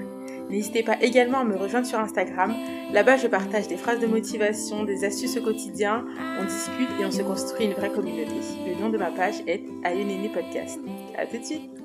[0.50, 2.52] N'hésitez pas également à me rejoindre sur Instagram,
[2.92, 6.04] là-bas je partage des phrases de motivation, des astuces au quotidien,
[6.40, 8.34] on discute et on se construit une vraie communauté.
[8.66, 10.80] Le nom de ma page est Ayonene Podcast.
[11.16, 11.79] À tout de suite